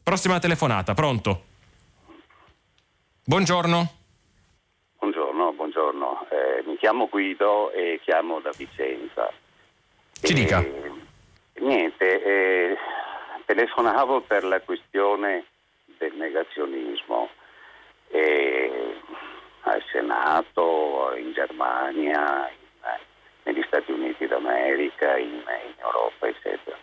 [0.00, 1.42] Prossima telefonata, pronto?
[3.24, 3.92] Buongiorno.
[5.00, 6.26] Buongiorno, buongiorno.
[6.30, 9.28] Eh, mi chiamo Guido e chiamo da Vicenza.
[10.20, 10.64] Ci e, dica.
[11.54, 12.76] Niente, eh,
[13.44, 15.46] telefonavo per la questione
[15.98, 17.28] del negazionismo.
[18.12, 19.00] Eh,
[19.62, 22.62] al Senato, in Germania, in,
[23.44, 26.76] negli Stati Uniti d'America, in, in Europa, eccetera.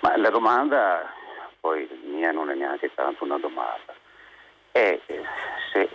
[0.00, 1.12] Ma la domanda,
[1.60, 3.94] poi mia non è neanche tanto una domanda,
[4.72, 4.98] è
[5.72, 5.88] se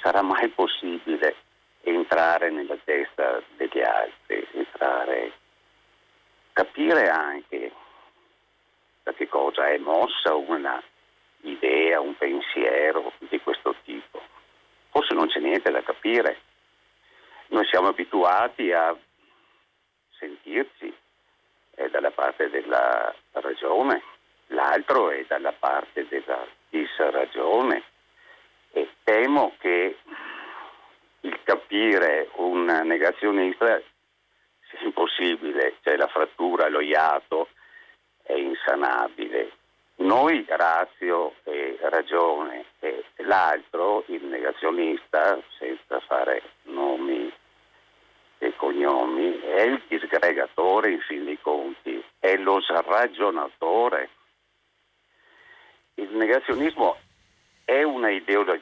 [0.00, 1.36] sarà mai possibile
[1.82, 5.32] entrare nella testa degli altri, entrare,
[6.52, 7.72] capire anche
[9.02, 10.82] da che cosa è mossa una
[11.42, 14.20] idea, un pensiero di questo tipo
[14.90, 16.40] forse non c'è niente da capire.
[17.48, 18.96] Noi siamo abituati a
[20.18, 20.94] sentirci
[21.74, 24.02] è dalla parte della ragione,
[24.48, 27.82] l'altro è dalla parte della disragione
[28.72, 29.96] e temo che
[31.22, 33.80] il capire un negazionista
[34.68, 37.48] sia impossibile, cioè la frattura, lo iato
[38.22, 39.52] è insanabile
[40.00, 47.30] noi razio e ragione e l'altro, il negazionista, senza fare nomi
[48.38, 54.08] e cognomi, è il disgregatore in fin dei conti, è lo sragionatore.
[55.94, 56.96] Il negazionismo
[57.64, 58.58] è un'ideologia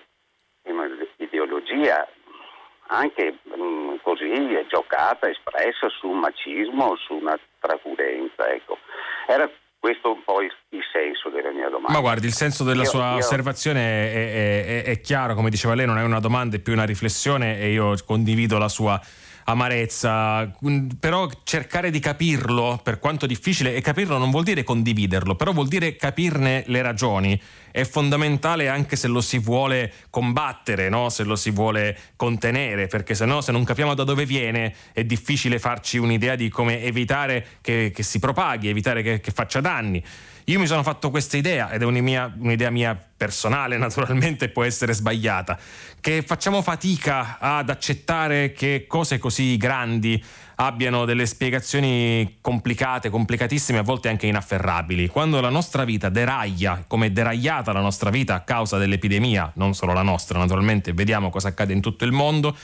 [2.89, 8.49] anche mh, mm, così giocata, espressa su un macismo, su una tracurenza.
[8.49, 8.79] Ecco.
[9.27, 9.49] Era
[9.79, 11.93] questo è un po' il, il, senso della mia domanda.
[11.93, 13.19] Ma guardi, il senso della io, sua io...
[13.19, 16.73] osservazione è, è, è, è, chiaro, come diceva lei, non è una domanda, è più
[16.73, 19.01] una riflessione e io condivido la sua
[19.45, 20.53] amarezza,
[21.01, 25.69] però cercare di capirlo, per quanto difficile, e capirlo non vuol dire condividerlo, però vuol
[25.69, 27.41] dire capirne le ragioni.
[27.79, 31.11] È fondamentale anche se lo si vuole combattere, no?
[31.11, 35.05] se lo si vuole contenere, perché se no, se non capiamo da dove viene, è
[35.05, 40.03] difficile farci un'idea di come evitare che, che si propaghi, evitare che, che faccia danni.
[40.47, 44.93] Io mi sono fatto questa idea, ed è un'idea, un'idea mia personale, naturalmente può essere
[44.93, 45.57] sbagliata,
[46.01, 50.21] che facciamo fatica ad accettare che cose così grandi
[50.61, 55.07] abbiano delle spiegazioni complicate, complicatissime, a volte anche inafferrabili.
[55.07, 59.75] Quando la nostra vita deraglia, come è deragliata la nostra vita a causa dell'epidemia, non
[59.75, 62.57] solo la nostra, naturalmente, vediamo cosa accade in tutto il mondo,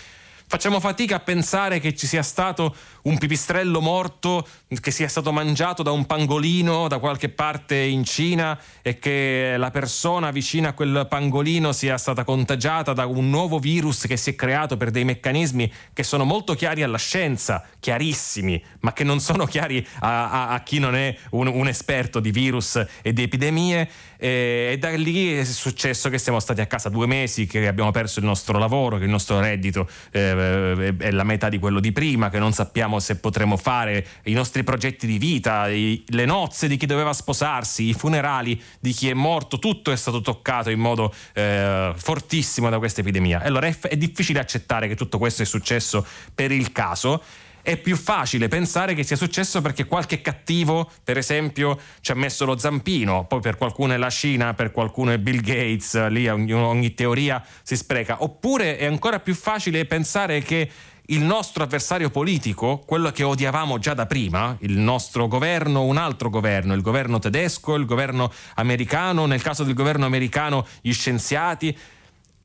[0.55, 4.47] Facciamo fatica a pensare che ci sia stato un pipistrello morto
[4.81, 9.73] che sia stato mangiato da un pangolino da qualche parte in Cina e che la
[9.73, 14.35] persona vicina a quel pangolino sia stata contagiata da un nuovo virus che si è
[14.37, 19.47] creato per dei meccanismi che sono molto chiari alla scienza, chiarissimi, ma che non sono
[19.47, 23.89] chiari a, a, a chi non è un, un, esperto di virus e di epidemie.
[24.25, 27.91] E, e da lì è successo che siamo stati a casa due mesi, che abbiamo
[27.91, 31.93] perso il nostro lavoro, che il nostro reddito eh, è la metà di quello di
[31.93, 36.69] prima, che non sappiamo se potremo fare i nostri progetti di vita, i, le nozze
[36.69, 40.81] di chi doveva sposarsi, i funerali di chi è morto, tutto è stato toccato in
[40.81, 43.43] modo eh, fortissimo da questa epidemia.
[43.43, 46.03] Allora è, è difficile accettare che tutto questo è successo
[46.35, 47.23] per il caso
[47.65, 52.45] è più facile pensare che sia successo perché qualche cattivo, per esempio, ci ha messo
[52.45, 56.53] lo zampino, poi per qualcuno è la Cina, per qualcuno è Bill Gates, lì ogni,
[56.53, 58.23] ogni teoria si spreca.
[58.23, 60.71] Oppure è ancora più facile pensare che
[61.07, 66.29] il nostro avversario politico, quello che odiavamo già da prima, il nostro governo, un altro
[66.29, 71.77] governo, il governo tedesco, il governo americano, nel caso del governo americano gli scienziati,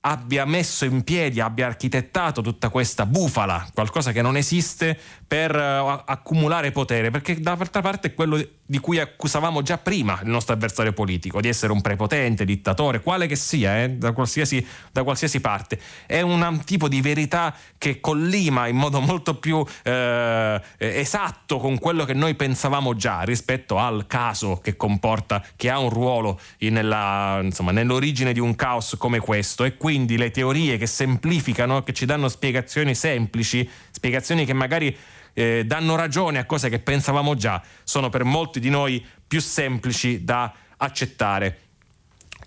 [0.10, 4.98] abbia messo in piedi, abbia architettato tutta questa bufala, qualcosa che non esiste
[5.28, 10.54] per uh, accumulare potere, perché dall'altra parte quello di cui accusavamo già prima il nostro
[10.54, 15.42] avversario politico, di essere un prepotente, dittatore, quale che sia, eh, da, qualsiasi, da, qualsiasi,
[15.42, 15.80] parte.
[16.06, 22.06] È un tipo di verità che collima in modo molto più eh, esatto con quello
[22.06, 27.72] che noi pensavamo già rispetto al caso che comporta, che ha un ruolo nella, insomma,
[27.72, 32.30] nell'origine di un caos come questo e quindi le teorie che semplificano, che ci danno
[32.30, 34.96] spiegazioni semplici, spiegazioni che magari
[35.34, 40.24] eh, danno ragione a cose che pensavamo già, sono per molti di noi più semplici
[40.24, 41.60] da accettare.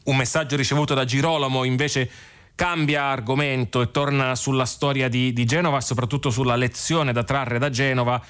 [0.05, 2.11] Un messaggio ricevuto da Girolamo invece
[2.55, 7.71] cambia argomento e torna sulla storia di, di Genova, soprattutto sulla lezione da trarre da
[7.71, 8.23] Genova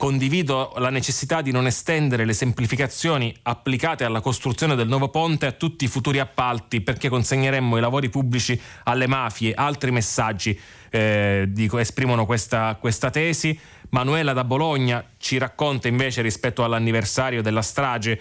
[0.00, 5.52] condivido la necessità di non estendere le semplificazioni applicate alla costruzione del nuovo ponte a
[5.52, 9.52] tutti i futuri appalti perché consegneremmo i lavori pubblici alle mafie.
[9.52, 10.58] Altri messaggi
[10.88, 13.60] eh, dico, esprimono questa, questa tesi.
[13.90, 18.20] Manuela da Bologna ci racconta invece rispetto all'anniversario della strage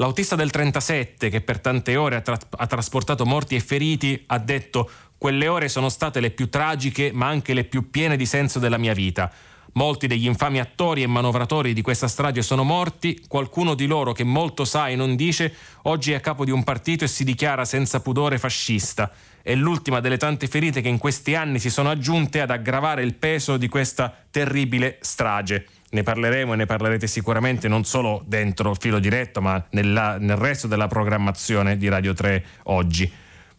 [0.00, 4.38] L'autista del 37, che per tante ore ha, tra- ha, trasportato morti e feriti, ha
[4.38, 8.58] detto quelle ore sono state le più tragiche ma anche le più piene di senso
[8.58, 9.30] della mia vita.
[9.72, 14.24] Molti degli infami attori e manovratori di questa strage sono morti, qualcuno di loro che
[14.24, 17.66] molto sa e non dice, oggi è a capo di un partito e si dichiara
[17.66, 19.12] senza pudore fascista.
[19.42, 23.14] È l'ultima delle tante ferite che in questi anni si sono aggiunte ad aggravare il
[23.14, 25.66] peso di questa terribile strage.
[25.90, 30.66] Ne parleremo e ne parlerete sicuramente non solo dentro filo diretto, ma nella, nel resto
[30.68, 33.10] della programmazione di Radio 3 oggi.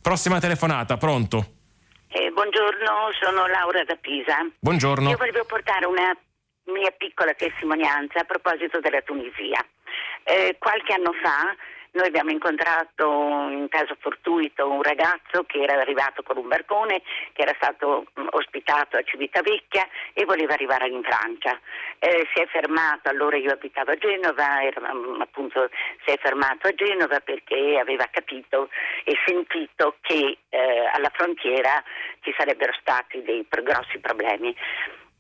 [0.02, 1.46] Prossima telefonata, pronto?
[2.08, 4.38] Eh, buongiorno, sono Laura da Pisa.
[4.60, 5.10] Buongiorno.
[5.10, 6.16] Io volevo portare una
[6.66, 9.66] mia piccola testimonianza a proposito della Tunisia.
[10.24, 11.56] Eh, qualche anno fa
[11.92, 13.06] noi abbiamo incontrato
[13.50, 17.02] in caso fortuito un ragazzo che era arrivato con un barcone,
[17.34, 21.60] che era stato mm, ospitato a Civitavecchia e voleva arrivare in Francia.
[22.00, 25.70] Eh, si è fermato, allora io abitavo a Genova, era, mm, appunto
[26.06, 28.70] si è fermato a Genova perché aveva capito
[29.04, 31.84] e sentito che eh, alla frontiera
[32.22, 34.56] ci sarebbero stati dei grossi problemi.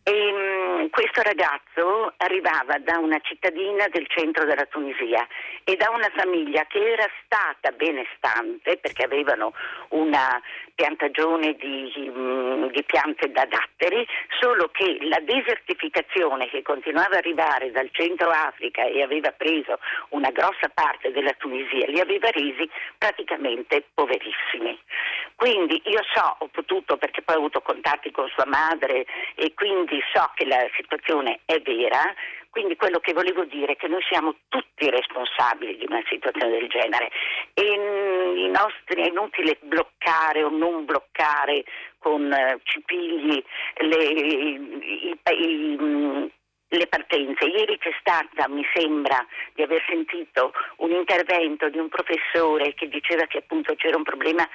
[0.03, 5.27] E, um, questo ragazzo arrivava da una cittadina del centro della Tunisia
[5.63, 9.53] e da una famiglia che era stata benestante perché avevano
[9.89, 10.41] una
[10.81, 14.03] piantagione di, um, di piante da datteri,
[14.39, 19.77] solo che la desertificazione che continuava ad arrivare dal centro Africa e aveva preso
[20.09, 22.67] una grossa parte della Tunisia li aveva resi
[22.97, 24.79] praticamente poverissimi.
[25.35, 29.05] Quindi io so, ho potuto perché poi ho avuto contatti con sua madre
[29.35, 32.01] e quindi so che la situazione è vera,
[32.51, 36.67] quindi quello che volevo dire è che noi siamo tutti responsabili di una situazione del
[36.67, 37.09] genere.
[37.53, 41.63] E mm, nostri è inutile bloccare o non bloccare
[41.97, 43.41] con uh, cipigli
[43.77, 44.59] le, i,
[45.01, 46.25] i, i, mm,
[46.67, 47.45] le partenze.
[47.45, 53.25] Ieri c'è stata, mi sembra di aver sentito un intervento di un professore che diceva
[53.25, 54.47] che appunto c'era un problema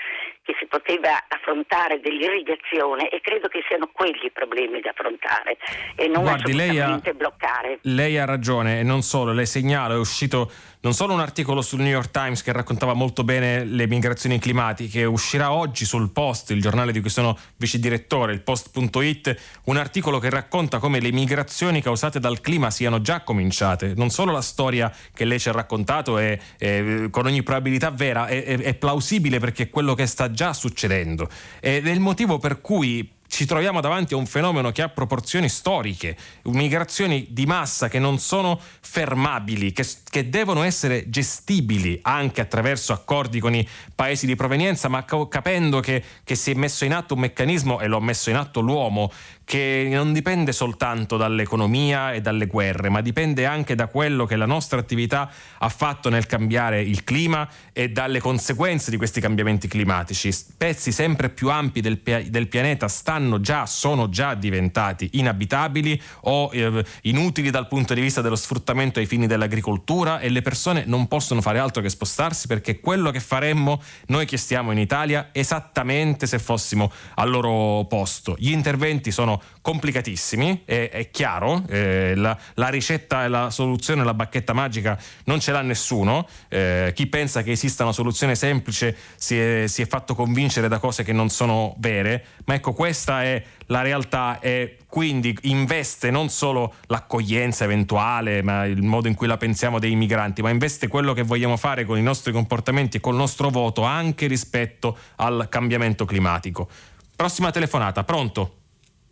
[0.42, 5.58] che si poteva affrontare dell'irrigazione e credo che siano quelli i problemi da affrontare
[5.96, 7.78] e non Guardi, lei ha, bloccare.
[7.82, 10.50] Lei ha ragione e non solo, le segnalo, è uscito
[10.86, 15.04] non solo un articolo sul New York Times che raccontava molto bene le migrazioni climatiche,
[15.04, 20.20] uscirà oggi sul Post, il giornale di cui sono vice direttore, il post.it, un articolo
[20.20, 23.94] che racconta come le migrazioni causate dal clima siano già cominciate.
[23.96, 28.28] Non solo la storia che lei ci ha raccontato è, è con ogni probabilità vera,
[28.28, 31.28] è, è, è plausibile perché è quello che sta già succedendo.
[31.58, 35.48] Ed è il motivo per cui ci troviamo davanti a un fenomeno che ha proporzioni
[35.48, 42.92] storiche, migrazioni di massa che non sono fermabili, che, che, devono essere gestibili anche attraverso
[42.92, 47.14] accordi con i paesi di provenienza, ma capendo che, che si è messo in atto
[47.14, 49.10] un meccanismo, e lo ha messo in atto l'uomo,
[49.46, 54.44] che non dipende soltanto dall'economia e dalle guerre, ma dipende anche da quello che la
[54.44, 60.34] nostra attività ha fatto nel cambiare il clima e dalle conseguenze di questi cambiamenti climatici.
[60.56, 66.84] Pezzi sempre più ampi del, del pianeta stanno già, sono già diventati inabitabili o eh,
[67.02, 71.40] inutili dal punto di vista dello sfruttamento ai fini dell'agricoltura e le persone non possono
[71.40, 76.40] fare altro che spostarsi perché quello che faremmo noi che stiamo in Italia esattamente se
[76.40, 78.34] fossimo al loro posto.
[78.40, 84.14] Gli interventi sono complicatissimi, è, è chiaro, eh, la, la, ricetta e la soluzione, la
[84.14, 89.38] bacchetta magica non ce l'ha nessuno, eh, chi pensa che esista una soluzione semplice si
[89.38, 93.22] è, si è fatto convincere da cose che non sono vere, ma ecco questa questa
[93.24, 99.26] è la realtà e quindi investe non solo l'accoglienza eventuale, ma il modo in cui
[99.26, 103.00] la pensiamo dei migranti, ma investe quello che vogliamo fare con i nostri comportamenti e
[103.00, 106.68] col nostro voto anche rispetto al cambiamento climatico.
[107.14, 108.65] Prossima telefonata, pronto?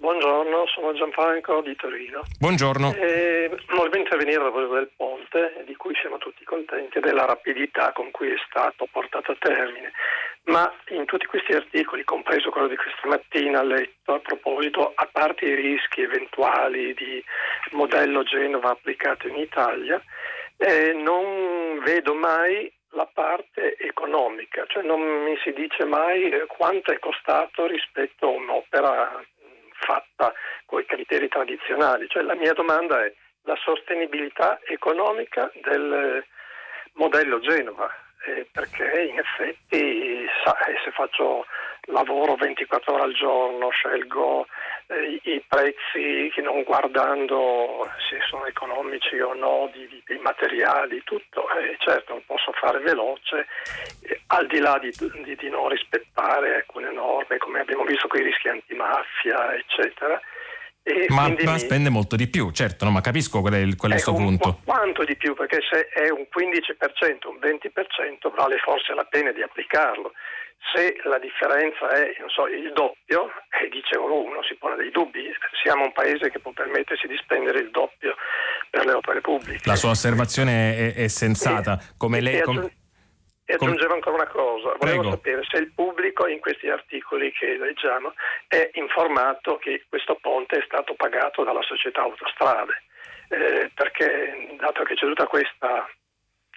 [0.05, 2.25] Buongiorno, sono Gianfranco di Torino.
[2.39, 2.93] Buongiorno.
[2.93, 8.11] Eh, volevo intervenire a proposito del ponte, di cui siamo tutti contenti, della rapidità con
[8.11, 9.93] cui è stato portato a termine.
[10.45, 15.47] Ma in tutti questi articoli, compreso quello di questa mattina letto a proposito, a parte
[15.47, 17.25] i rischi eventuali di
[17.71, 19.99] modello Genova applicato in Italia,
[20.59, 26.93] eh, non vedo mai la parte economica, cioè non mi si dice mai eh, quanto
[26.93, 29.25] è costato rispetto a un'opera
[29.75, 30.33] fatta
[30.67, 32.09] con i criteri tradizionali.
[32.09, 33.13] Cioè, la mia domanda è
[33.43, 36.25] la sostenibilità economica del
[36.95, 37.91] modello Genova,
[38.27, 41.47] eh, perché in effetti sa, eh, se faccio
[41.87, 44.47] lavoro 24 ore al giorno, scelgo
[44.87, 51.03] eh, i prezzi che non guardando se sono economici o no di, di, di materiali,
[51.05, 53.47] tutto, eh, certo lo posso fare veloce,
[54.03, 54.93] eh, al di là di,
[55.37, 60.21] di, non rispettare alcune norme, come abbiamo visto con i rischi antimafia, eccetera.
[60.87, 62.91] E ma, ma spende molto di più, certo, no?
[62.91, 64.61] ma capisco qual è il, qual è il suo punto.
[64.65, 65.33] Quanto di più?
[65.33, 70.13] Perché se è un 15%, un 20%, vale forse la pena di applicarlo.
[70.75, 75.25] Se la differenza è so, il doppio, e dicevo uno si pone dei dubbi,
[75.63, 78.15] siamo un paese che può permettersi di spendere il doppio
[78.69, 79.67] per le opere pubbliche.
[79.67, 81.81] La sua osservazione è, è sensata.
[81.97, 82.71] Come lei, com...
[83.47, 85.11] E aggiungevo ancora una cosa, volevo Prego.
[85.11, 88.15] sapere se il pubblico in questi articoli che leggiamo
[88.49, 92.83] è informato che questo ponte è stato pagato dalla società autostrade,
[93.29, 95.87] eh, perché dato che c'è tutta questa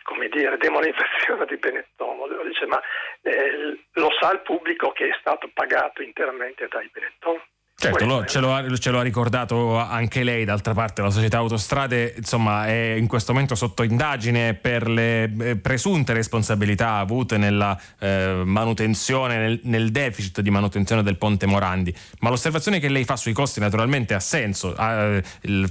[0.07, 2.81] come dire, demonizzazione di Benetton, dice, ma
[3.21, 7.41] eh, lo sa il pubblico che è stato pagato interamente dai Benetton?
[7.79, 11.37] Certo, lo, ce, lo ha, ce, lo ha, ricordato anche lei, d'altra parte la società
[11.37, 17.79] autostrade insomma, è in questo momento sotto indagine per le eh, presunte responsabilità avute nella
[17.99, 23.15] eh, manutenzione, nel, nel, deficit di manutenzione del ponte Morandi, ma l'osservazione che lei fa
[23.15, 25.21] sui costi naturalmente ha senso, eh,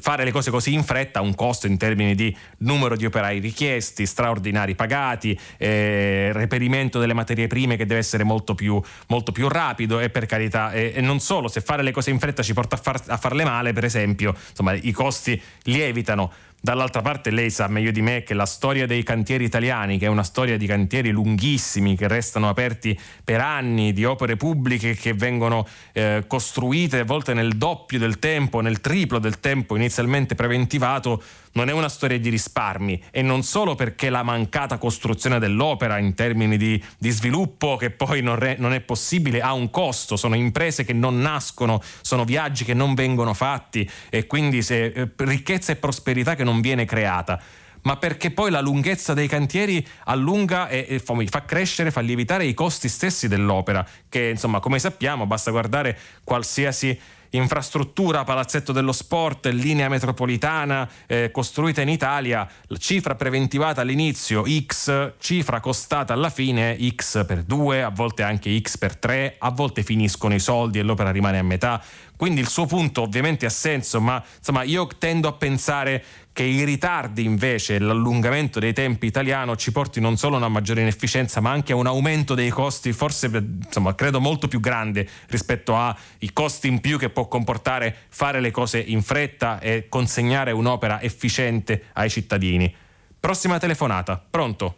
[0.01, 3.41] fare le cose così in fretta ha un costo in termini di numero di operai
[3.41, 9.49] richiesti, straordinari pagati, eh, reperimento delle materie prime che deve essere molto più, molto più
[9.49, 12.53] rapido e per carità, e, e non solo, se fare le cose in fretta ci
[12.53, 16.31] porta a, far, a farle male, per esempio, insomma, i costi lievitano.
[16.67, 20.09] Dall'altra parte lei sa meglio di me che la storia dei cantieri italiani, che è
[20.09, 25.65] una storia di cantieri lunghissimi che restano aperti per anni, di opere pubbliche che vengono
[25.93, 31.23] eh, costruite a volte nel doppio del tempo, nel triplo del tempo inizialmente preventivato,
[31.57, 33.03] non è una storia di risparmi.
[33.11, 38.23] E non solo perché la mancata costruzione dell'opera in termini di, di sviluppo che poi
[38.23, 42.65] non, re, non, è possibile ha un costo, sono imprese che non nascono, sono viaggi
[42.65, 43.89] che non vengono fatti.
[44.11, 47.41] E quindi se, eh, ricchezza e prosperità che non viene creata
[47.87, 52.53] ma perché poi la lunghezza dei cantieri allunga e, e fa crescere, fa lievitare i
[52.53, 56.99] costi stessi dell'opera, che insomma come sappiamo basta guardare qualsiasi
[57.31, 62.49] infrastruttura, palazzetto dello sport, linea metropolitana eh, costruita in Italia,
[62.79, 68.79] cifra preventivata all'inizio X, cifra costata alla fine X per 2, a volte anche X
[68.79, 71.83] per 3, a volte finiscono i soldi e l'opera rimane a metà.
[72.17, 76.03] Quindi il suo punto ovviamente ha senso, ma insomma io tendo a pensare
[76.33, 80.81] che i ritardi invece, l'allungamento dei tempi italiano ci porti non solo a una maggiore
[80.81, 85.77] inefficienza, ma anche a un aumento dei costi, forse insomma, credo molto più grande rispetto
[85.77, 91.01] ai costi in più che può comportare fare le cose in fretta e consegnare un'opera
[91.01, 92.75] efficiente ai cittadini.
[93.19, 94.77] Prossima telefonata, pronto?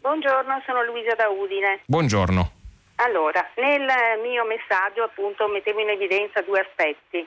[0.00, 1.80] Buongiorno, sono Luisa da Udine.
[1.86, 2.61] Buongiorno.
[3.04, 7.26] Allora, nel mio messaggio appunto mettevo in evidenza due aspetti.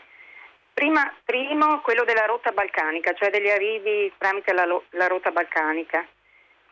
[0.74, 6.06] Prima, primo, quello della rotta balcanica, cioè degli arrivi tramite la, la rotta balcanica,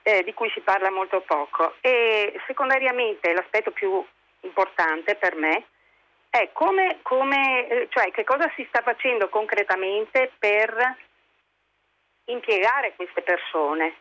[0.03, 1.75] eh, di cui si parla molto poco.
[1.81, 4.05] E secondariamente l'aspetto più
[4.41, 5.65] importante per me
[6.29, 10.95] è come, come, eh, cioè, che cosa si sta facendo concretamente per
[12.25, 13.95] impiegare queste persone.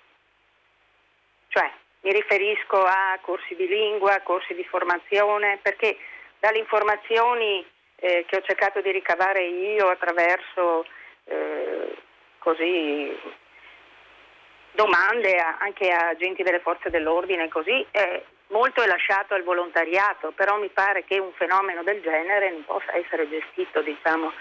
[1.48, 1.70] Cioè,
[2.02, 5.96] mi riferisco a corsi di lingua, corsi di formazione, perché
[6.38, 7.64] dalle informazioni
[7.96, 10.84] eh, che ho cercato di ricavare io attraverso
[11.24, 11.96] eh,
[12.38, 13.16] così,
[14.72, 20.32] domande a, anche a agenti delle forze dell'ordine, così, eh, molto è lasciato al volontariato,
[20.32, 24.32] però mi pare che un fenomeno del genere non possa essere gestito diciamo,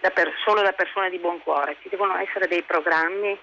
[0.00, 3.38] da per, solo da persone di buon cuore, ci devono essere dei programmi,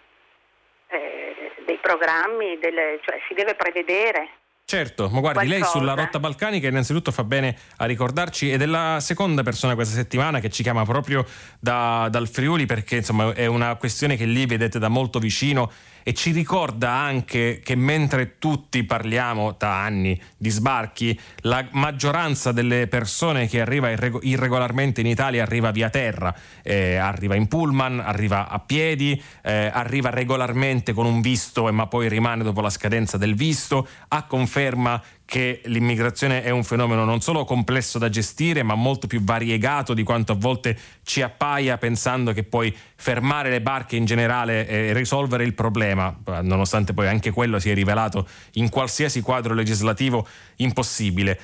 [0.91, 4.29] eh, dei programmi delle, cioè si deve prevedere
[4.69, 5.57] Certo, ma guardi, qualcosa.
[5.57, 9.95] lei sulla rotta balcanica innanzitutto fa bene a ricordarci ed è la seconda persona questa
[9.95, 11.25] settimana che ci chiama proprio
[11.59, 15.71] da- dal Friuli perché insomma è una questione che lì vedete da molto vicino
[16.03, 22.88] e ci ricorda anche che mentre tutti parliamo da anni di sbarchi, la maggioranza delle
[22.88, 28.49] persone che arriva irrego- irregolarmente in Italia arriva via terra, eh, arriva in pullman, arriva
[28.49, 33.17] a piedi, eh, arriva regolarmente con un visto e ma poi rimane dopo la scadenza
[33.17, 38.73] del visto, a conferma che l'immigrazione è un fenomeno non solo complesso da gestire, ma
[38.73, 43.95] molto più variegato di quanto a volte ci appaia pensando che puoi fermare le barche
[43.95, 49.22] in generale e risolvere il problema, nonostante poi anche quello si è rivelato in qualsiasi
[49.22, 51.39] quadro legislativo impossibile.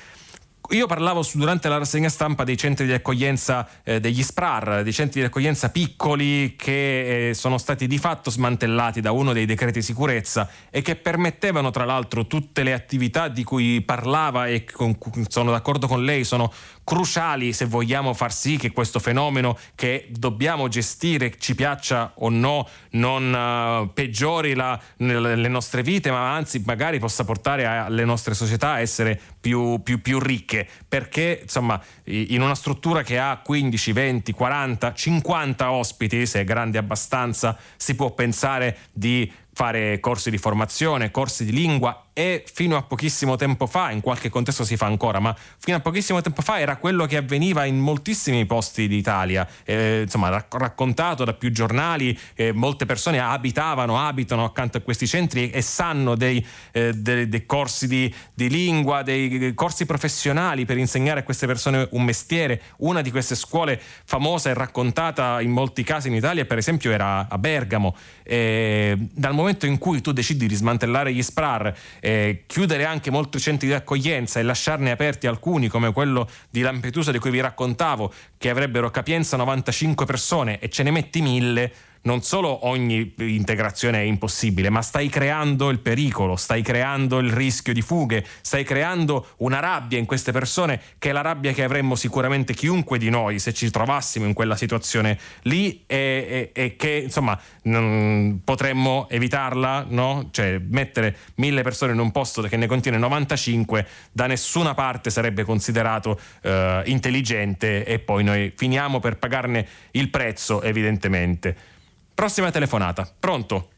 [0.70, 4.94] Io parlavo su- durante la rassegna stampa dei centri di accoglienza eh, degli SPRAR, dei
[4.94, 9.82] centri di accoglienza piccoli che eh, sono stati di fatto smantellati da uno dei decreti
[9.82, 14.98] sicurezza e che permettevano tra l'altro tutte le attività di cui parlava e con
[15.28, 16.52] sono d'accordo con lei, sono
[16.86, 22.66] cruciali se vogliamo far sì che questo fenomeno che dobbiamo gestire, ci piaccia o no,
[22.92, 28.34] non eh, peggiori la- le nostre vite, ma anzi magari possa portare a- le nostre
[28.36, 30.66] società a essere più, più- più ricche.
[30.88, 36.78] Perché insomma, in una struttura che ha 15, 20, 40, 50 ospiti, se è grande
[36.78, 42.84] abbastanza, si può pensare di fare corsi di formazione, corsi di lingua e fino a
[42.84, 46.62] pochissimo tempo fa, in qualche contesto si fa ancora, ma fino a pochissimo tempo fa
[46.62, 52.18] era quello che avveniva in moltissimi posti d'Italia, eh, insomma rac- raccontato da più giornali,
[52.36, 57.46] eh, molte persone abitavano, abitano accanto a questi centri e sanno dei, eh, dei- dei
[57.46, 62.62] corsi di, di lingua, dei corsi professionali per insegnare a queste persone un mestiere.
[62.78, 67.28] Una di queste scuole famose e raccontata in molti casi in Italia, per esempio, era
[67.28, 67.94] a Bergamo.
[68.24, 71.76] Eh, dal momento in cui tu decidi di smantellare gli SPRAR,
[72.06, 77.12] eh, chiudere anche molti centri di accoglienza e lasciarne aperti alcuni, come quello di Lampedusa
[77.12, 81.74] di cui vi raccontavo, che avrebbero capienza 95 persone e ce ne metti mille.
[82.06, 87.74] Non solo ogni integrazione è impossibile, ma stai creando il pericolo, stai creando il rischio
[87.74, 91.96] di fughe, stai creando una rabbia in queste persone che è la rabbia che avremmo
[91.96, 97.02] sicuramente chiunque di noi se ci trovassimo in quella situazione lì e, e- e che
[97.06, 100.30] insomma non potremmo evitarla, no?
[100.30, 105.44] Cioè mettere mille persone in un posto che ne contiene 95 da nessuna parte sarebbe
[105.44, 111.74] considerato eh, intelligente e poi noi finiamo per pagarne il prezzo evidentemente.
[112.16, 113.04] Prossima telefonata.
[113.20, 113.72] Pronto?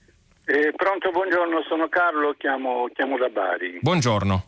[0.46, 3.80] Eh, pronto, buongiorno, sono Carlo, chiamo, chiamo da Bari.
[3.82, 4.46] Buongiorno.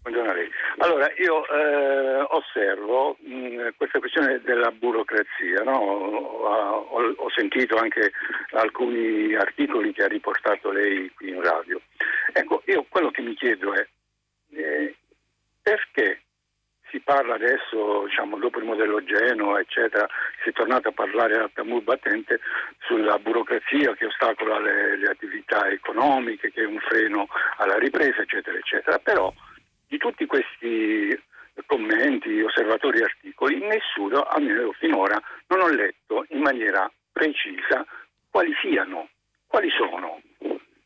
[0.00, 0.48] Buongiorno a lei.
[0.78, 5.76] Allora, io eh, osservo mh, questa questione della burocrazia, no?
[5.76, 8.12] ho, ho- sentito anche
[8.52, 11.80] alcuni articoli che ha riportato lei qui in radio.
[12.32, 13.86] Ecco, io quello che mi chiedo è
[14.54, 14.96] eh,
[15.60, 16.22] perché
[16.90, 20.06] si parla adesso, diciamo, dopo il modello Genoa, eccetera,
[20.42, 22.40] si è tornato a parlare a tamur battente
[22.80, 27.28] sulla burocrazia che ostacola le, le attività economiche, che è un freno
[27.58, 28.98] alla ripresa, eccetera, eccetera.
[28.98, 29.32] Però
[29.86, 31.18] di tutti questi
[31.66, 37.84] commenti, osservatori articoli, nessuno, almeno finora, non ho letto in maniera precisa
[38.30, 39.08] quali siano,
[39.46, 40.20] quali sono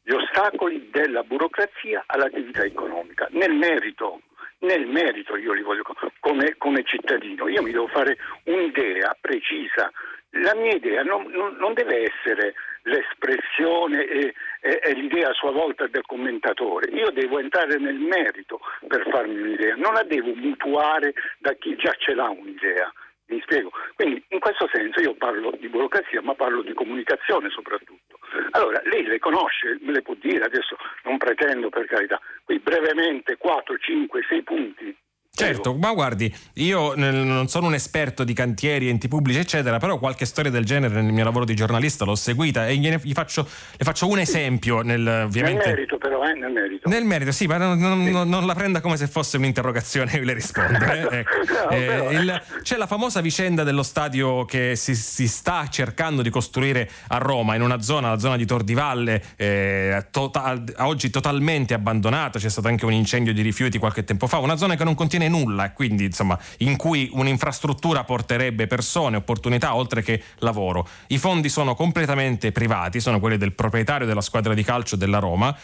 [0.04, 3.28] gli ostacoli della burocrazia all'attività economica.
[3.30, 4.22] Nel merito,
[4.62, 5.82] nel merito io li voglio
[6.20, 9.90] come, come cittadino, io mi devo fare un'idea precisa.
[10.36, 15.50] La mia idea non, non- non deve essere l'espressione e, e- e l'idea a sua
[15.52, 21.12] volta del commentatore, io devo entrare nel merito per farmi un'idea, non la devo mutuare
[21.38, 22.90] da chi già ce l'ha un'idea.
[23.26, 23.70] Mi spiego?
[23.94, 28.01] Quindi in questo senso io parlo di burocrazia, ma parlo di comunicazione soprattutto.
[28.50, 33.36] Allora, lei le conosce, me le può dire, adesso non pretendo per carità, qui brevemente
[33.36, 34.96] 4, 5, 6 punti.
[35.34, 39.98] Certo, ma guardi, io nel- non sono un esperto di cantieri, enti pubblici, eccetera, però
[39.98, 43.48] qualche storia del genere nel mio lavoro di giornalista l'ho seguita e gliene- gli faccio,
[43.74, 45.68] le faccio un esempio nel, Nel ovviamente...
[45.68, 46.86] merito però, eh, nel merito.
[46.90, 50.22] Nel merito, sì, ma non, non- non- non la prenda come se fosse un'interrogazione, io
[50.24, 50.84] le rispondo.
[50.84, 51.30] eh, ecco.
[51.62, 56.20] No, Eh, però- il- c'è la famosa vicenda dello stadio che si, si sta cercando
[56.20, 60.62] di costruire a Roma, in una zona, la zona di Tor di Valle, eh, tota-
[60.80, 64.74] oggi totalmente abbandonata, c'è stato anche un incendio di rifiuti qualche tempo fa, una zona
[64.76, 70.22] che non contiene nulla e quindi insomma in cui un'infrastruttura porterebbe persone, opportunità oltre che
[70.38, 70.88] lavoro.
[71.08, 75.56] I fondi sono completamente privati, sono quelli del proprietario della squadra di calcio della Roma.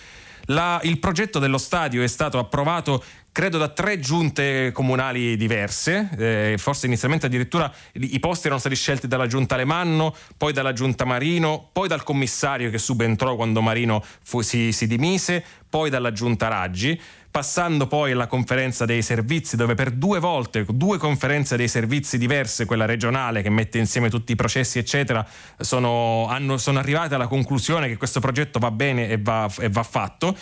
[0.51, 3.02] La- il progetto dello stadio è stato approvato
[3.39, 9.06] credo da tre giunte comunali diverse, eh, forse inizialmente addirittura i posti erano stati scelti
[9.06, 14.40] dalla giunta Alemanno, poi dalla giunta Marino, poi dal commissario che subentrò quando Marino fu-
[14.40, 17.01] si, si dimise, poi dalla giunta Raggi.
[17.39, 22.65] Passando poi alla conferenza dei servizi, dove per due volte, due conferenze dei servizi diverse,
[22.65, 25.24] quella regionale che mette insieme tutti i processi, eccetera,
[25.56, 29.85] sono, hanno, sono arrivate alla conclusione che questo progetto va bene e va, e va
[29.85, 30.36] fatto.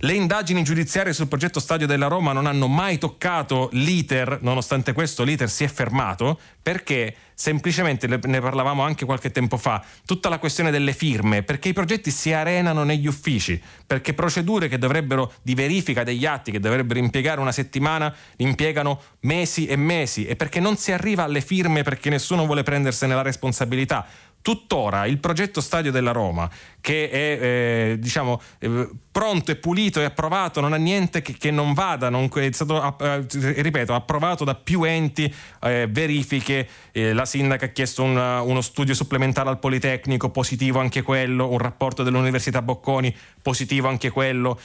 [0.00, 5.24] Le indagini giudiziarie sul progetto Stadio della Roma non hanno mai toccato l'iter, nonostante questo
[5.24, 10.70] l'iter si è fermato, perché semplicemente, ne parlavamo anche qualche tempo fa, tutta la questione
[10.70, 16.50] delle firme, perché i progetti si arenano negli uffici, perché procedure di verifica degli atti,
[16.50, 21.40] che dovrebbero impiegare una settimana, impiegano mesi e mesi, e perché non si arriva alle
[21.40, 24.06] firme perché nessuno vuole prendersene la responsabilità.
[24.42, 26.48] Tuttora il progetto Stadio della Roma,
[26.86, 31.50] che è eh, diciamo, eh, pronto e pulito e approvato, non ha niente che, che
[31.50, 33.26] non vada, non, è stato, eh,
[33.60, 38.94] ripeto, approvato da più enti, eh, verifiche, eh, la sindaca ha chiesto un, uno studio
[38.94, 44.60] supplementare al Politecnico, positivo anche quello, un rapporto dell'Università Bocconi, positivo anche quello,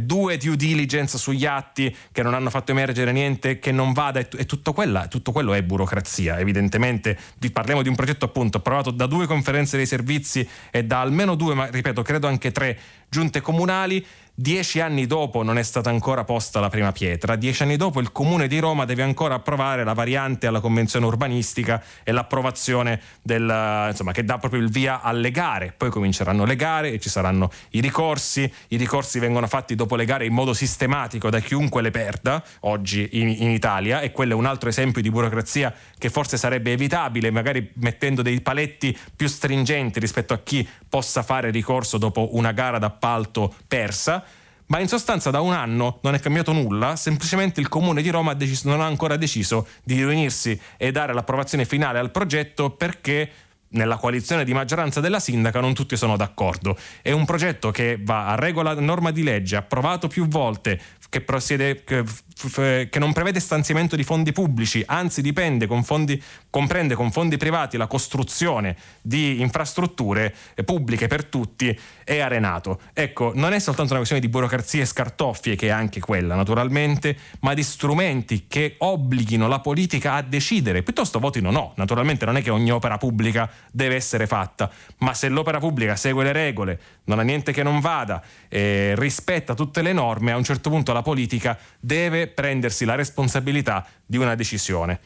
[0.00, 4.28] due due diligence sugli atti che non hanno fatto emergere niente che non vada e,
[4.36, 7.18] e tutto, quella, tutto quello è burocrazia, evidentemente.
[7.52, 11.54] Parliamo di un progetto appunto approvato da due conferenze dei servizi e da almeno due,
[11.54, 12.78] ma ripeto, credo anche tre
[13.08, 14.04] giunte comunali
[14.38, 18.12] Dieci anni dopo non è stata ancora posta la prima pietra, dieci anni dopo il
[18.12, 24.12] Comune di Roma deve ancora approvare la variante alla Convenzione urbanistica e l'approvazione del, insomma,
[24.12, 25.72] che dà proprio il via alle gare.
[25.74, 28.52] Poi cominceranno le gare e ci saranno i ricorsi.
[28.68, 33.08] I ricorsi vengono fatti dopo le gare in modo sistematico da chiunque le perda oggi
[33.12, 37.30] in, in Italia e quello è un altro esempio di burocrazia che forse sarebbe evitabile,
[37.30, 42.78] magari mettendo dei paletti più stringenti rispetto a chi possa fare ricorso dopo una gara
[42.78, 44.24] d'appalto persa
[44.66, 48.32] ma in sostanza da un anno non è cambiato nulla, semplicemente il Comune di Roma
[48.32, 53.30] ha deciso, non ha ancora deciso di riunirsi e dare l'approvazione finale al progetto perché
[53.68, 56.76] nella coalizione di maggioranza della sindaca non tutti sono d'accordo.
[57.02, 61.84] È un progetto che va a regola norma di legge, approvato più volte, che, prosiede,
[61.84, 62.04] che,
[62.36, 67.78] che, non prevede stanziamento di fondi pubblici, anzi dipende con fondi, comprende con fondi privati
[67.78, 70.34] la costruzione di infrastrutture
[70.64, 72.80] pubbliche per tutti, è arenato.
[72.92, 77.16] Ecco, non è soltanto una questione di burocrazie e scartoffie, che è anche quella naturalmente,
[77.40, 81.72] ma di strumenti che obblighino la politica a decidere, piuttosto votino no.
[81.76, 86.24] Naturalmente non è che ogni opera pubblica deve essere fatta, ma se l'opera pubblica segue
[86.24, 90.44] le regole, non ha niente che non vada, eh, rispetta tutte le norme, a un
[90.44, 94.98] certo punto la politica deve prendersi la responsabilità di una decisione.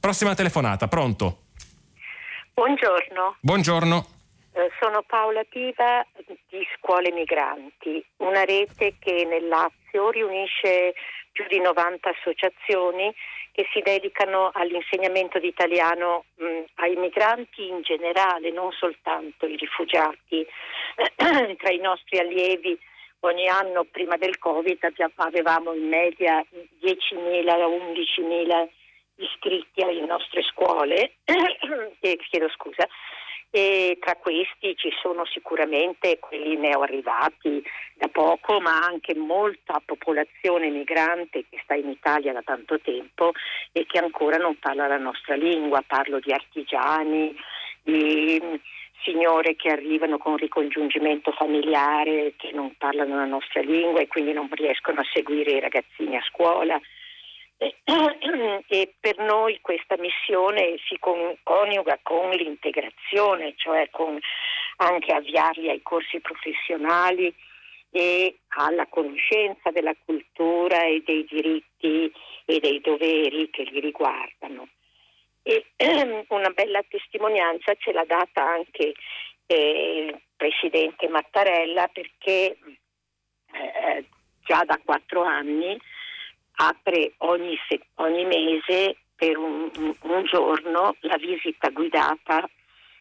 [0.00, 1.38] Prossima telefonata, pronto?
[2.54, 3.36] Buongiorno.
[3.40, 4.06] Buongiorno.
[4.52, 6.06] Eh, sono Paola Piva
[6.48, 10.94] di Scuole Migranti, una rete che nel Lazio riunisce
[11.32, 13.14] più di 90 associazioni
[13.52, 16.44] che si dedicano all'insegnamento di italiano mh,
[16.76, 20.46] ai migranti in generale, non soltanto i rifugiati.
[21.16, 22.78] Tra i nostri allievi
[23.26, 24.78] ogni anno prima del Covid
[25.16, 26.44] avevamo in media
[26.82, 28.68] 10.000 o 11.000
[29.16, 31.14] iscritti alle nostre scuole,
[32.00, 32.86] e, chiedo scusa,
[33.50, 37.62] e tra questi ci sono sicuramente quelli neoarrivati
[37.94, 43.32] da poco, ma anche molta popolazione migrante che sta in Italia da tanto tempo
[43.72, 45.82] e che ancora non parla la nostra lingua.
[45.86, 47.34] Parlo di artigiani,
[47.82, 48.60] di
[49.02, 54.48] signore che arrivano con ricongiungimento familiare, che non parlano la nostra lingua e quindi non
[54.50, 56.80] riescono a seguire i ragazzini a scuola.
[57.58, 57.74] E
[59.00, 64.18] per noi questa missione si coniuga con l'integrazione, cioè con
[64.76, 67.34] anche avviarli ai corsi professionali
[67.90, 72.12] e alla conoscenza della cultura e dei diritti
[72.44, 74.68] e dei doveri che li riguardano.
[75.48, 75.64] E
[76.30, 78.94] una bella testimonianza ce l'ha data anche
[79.46, 82.58] eh, il presidente Mattarella perché
[83.52, 84.04] eh,
[84.40, 85.78] già da quattro anni
[86.56, 87.56] apre ogni,
[87.94, 92.50] ogni mese per un, un, giorno la visita guidata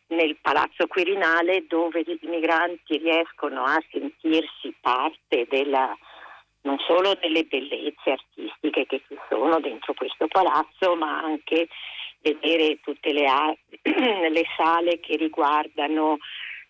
[0.09, 5.97] nel Palazzo Quirinale dove gli immigranti riescono a sentirsi parte della,
[6.61, 11.69] non solo delle bellezze artistiche che ci sono dentro questo palazzo, ma anche
[12.26, 13.26] vedere tutte le,
[14.30, 16.18] le sale che riguardano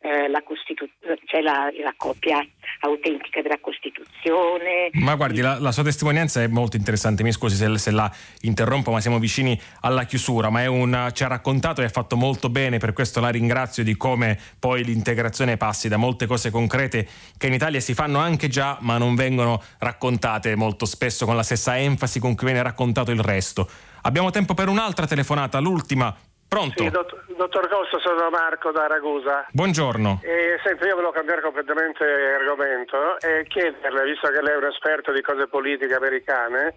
[0.02, 0.90] eh, la, Costitu-
[1.26, 2.46] cioè la, la, copia
[2.82, 4.90] autentica della Costituzione.
[4.94, 8.12] Ma guardi, la, la, sua testimonianza è molto interessante, mi scusi se, se, la
[8.42, 12.50] interrompo, ma siamo vicini alla chiusura, ma un, ci ha raccontato e ha fatto molto
[12.50, 17.08] bene, per questo la ringrazio di come poi l'integrazione passi da molte cose concrete
[17.38, 21.44] che in Italia si fanno anche già, ma non vengono raccontate molto spesso con la
[21.44, 23.68] stessa enfasi con cui viene raccontato il resto.
[24.06, 26.14] Abbiamo tempo per un'altra telefonata, l'ultima.
[26.48, 26.84] Pronto?
[26.84, 29.48] Sì, dott- dottor Costa, sono Marco da Ragusa.
[29.52, 30.22] Buongiorno.
[30.22, 35.12] E, senti, io volevo cambiare completamente argomento e chiederle, visto che lei è un esperto
[35.12, 36.76] di cose politiche americane,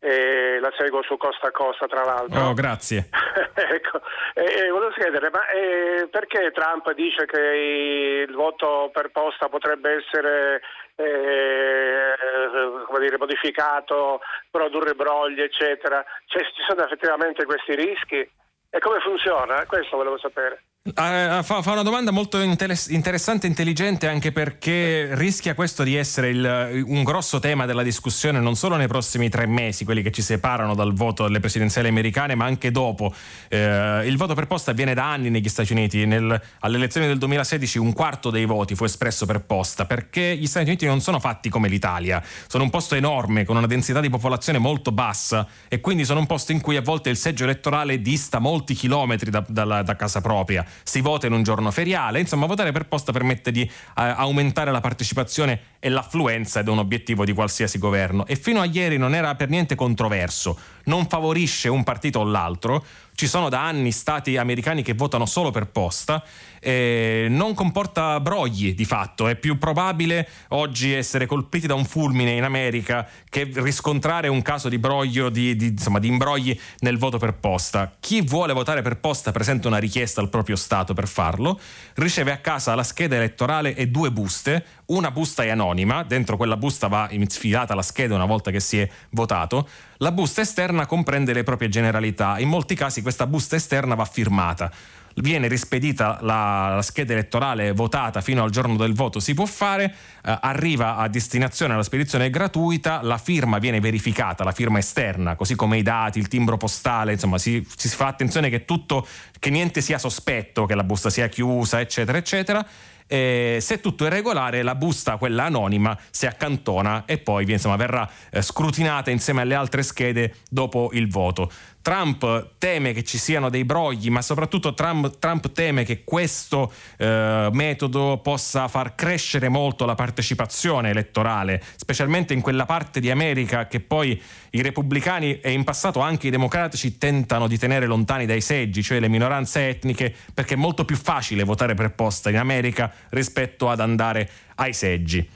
[0.00, 2.40] e la seguo su Costa a Costa tra l'altro.
[2.40, 3.08] Oh, grazie.
[3.54, 4.00] ecco,
[4.34, 9.96] e, e volevo chiedere, ma eh, perché Trump dice che il voto per posta potrebbe
[9.96, 10.60] essere
[11.00, 14.20] eh, come dire, modificato,
[14.50, 16.04] produrre brogli, eccetera?
[16.26, 18.28] Cioè, ci sono effettivamente questi rischi?
[18.72, 19.66] E come funziona?
[19.66, 20.62] Questo volevo sapere.
[20.82, 25.94] Uh, fa, fa, una domanda molto interess- interessante e intelligente anche perché rischia questo di
[25.94, 30.10] essere il, un grosso tema della discussione non solo nei prossimi tre mesi, quelli che
[30.10, 33.12] ci separano dal voto delle presidenziali americane, ma anche dopo.
[33.50, 36.06] Uh, il voto per posta avviene da anni negli Stati Uniti.
[36.06, 40.46] Nel, alle elezioni del 2016 un quarto dei voti fu espresso per posta perché gli
[40.46, 42.24] Stati Uniti non sono fatti come l'Italia.
[42.46, 46.26] Sono un posto enorme con una densità di popolazione molto bassa e quindi sono un
[46.26, 50.22] posto in cui a volte il seggio elettorale dista molti chilometri da, da, da casa
[50.22, 54.70] propria si vota in un giorno feriale, insomma votare per posta permette di eh, aumentare
[54.70, 58.26] la partecipazione e l'affluenza ed è un obiettivo di qualsiasi governo.
[58.26, 62.84] E fino a ieri non era per niente controverso, non favorisce un partito o l'altro,
[63.14, 66.24] ci sono da anni stati americani che votano solo per posta,
[66.60, 72.32] eh, non comporta brogli di fatto, è più probabile oggi essere colpiti da un fulmine
[72.32, 77.18] in America che riscontrare un caso di broglio, di, di, insomma, di imbrogli nel voto
[77.18, 77.96] per posta.
[77.98, 81.58] Chi vuole votare per posta presenta una richiesta al proprio Stato per farlo,
[81.94, 86.56] riceve a casa la scheda elettorale e due buste, una busta è anonima, dentro quella
[86.56, 89.68] busta va infilata la scheda una volta che si è votato,
[89.98, 94.70] la busta esterna comprende le proprie generalità, in molti casi questa busta esterna va firmata.
[95.12, 99.18] Viene rispedita la, la, scheda elettorale votata fino al giorno del voto.
[99.18, 99.92] Si può fare,
[100.24, 105.34] eh, arriva a destinazione, la spedizione è gratuita, la firma viene verificata, la firma esterna,
[105.34, 109.06] così come i dati, il timbro postale, insomma si, si fa attenzione che tutto,
[109.38, 112.66] che niente sia sospetto, che la busta sia chiusa, eccetera, eccetera
[113.10, 118.08] eh, se tutto è regolare la busta, quella anonima, si accantona e poi insomma, verrà
[118.30, 121.50] eh, scrutinata insieme alle altre schede dopo il voto.
[121.82, 127.48] Trump teme che ci siano dei brogli, ma soprattutto Trump, Trump teme che questo eh,
[127.52, 133.80] metodo possa far crescere molto la partecipazione elettorale, specialmente in quella parte di America che
[133.80, 134.20] poi
[134.50, 139.00] i repubblicani e in passato anche i democratici tentano di tenere lontani dai seggi, cioè
[139.00, 143.80] le minoranze etniche, perché è molto più facile votare per posta in America rispetto ad
[143.80, 145.26] andare ai seggi.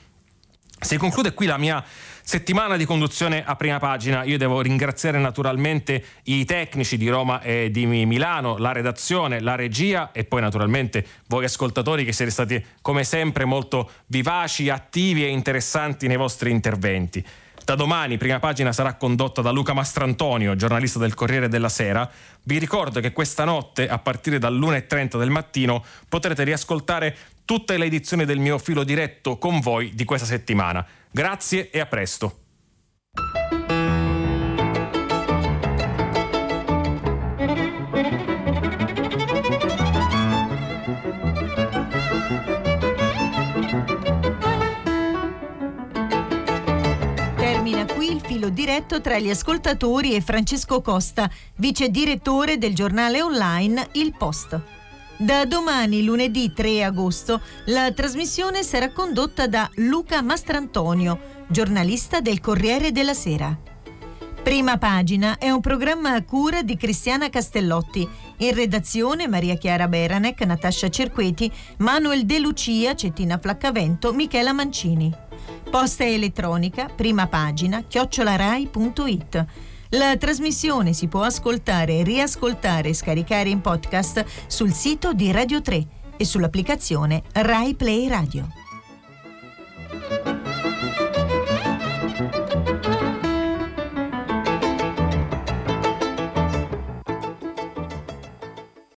[0.79, 1.83] Si conclude qui la mia
[2.25, 4.23] settimana di conduzione a prima pagina.
[4.23, 10.11] Io devo ringraziare naturalmente i tecnici di Roma e di Milano, la redazione, la regia
[10.11, 16.07] e poi naturalmente voi ascoltatori che siete stati come sempre molto vivaci, attivi e interessanti
[16.07, 17.23] nei vostri interventi.
[17.65, 22.07] Da domani prima pagina sarà condotta da Luca Mastrantonio, giornalista del Corriere della Sera.
[22.43, 28.23] Vi ricordo che questa notte, a partire dall'1.30 del mattino, potrete riascoltare tutte le edizioni
[28.23, 30.85] del mio filo diretto con voi di questa settimana.
[31.09, 32.37] Grazie e a presto.
[48.45, 54.59] Filo diretto tra gli ascoltatori e Francesco Costa, vice direttore del giornale online Il Post.
[55.17, 62.91] Da domani, lunedì 3 agosto, la trasmissione sarà condotta da Luca Mastrantonio, giornalista del Corriere
[62.91, 63.57] della Sera.
[64.43, 68.07] Prima pagina è un programma a cura di Cristiana Castellotti.
[68.37, 75.13] In redazione Maria Chiara Beranec, Natascia Cerqueti, Manuel De Lucia, Cettina Flaccavento, Michela Mancini.
[75.69, 79.45] Posta elettronica, prima pagina, chiocciolarai.it.
[79.89, 85.87] La trasmissione si può ascoltare, riascoltare e scaricare in podcast sul sito di Radio 3
[86.17, 88.47] e sull'applicazione Rai Play Radio.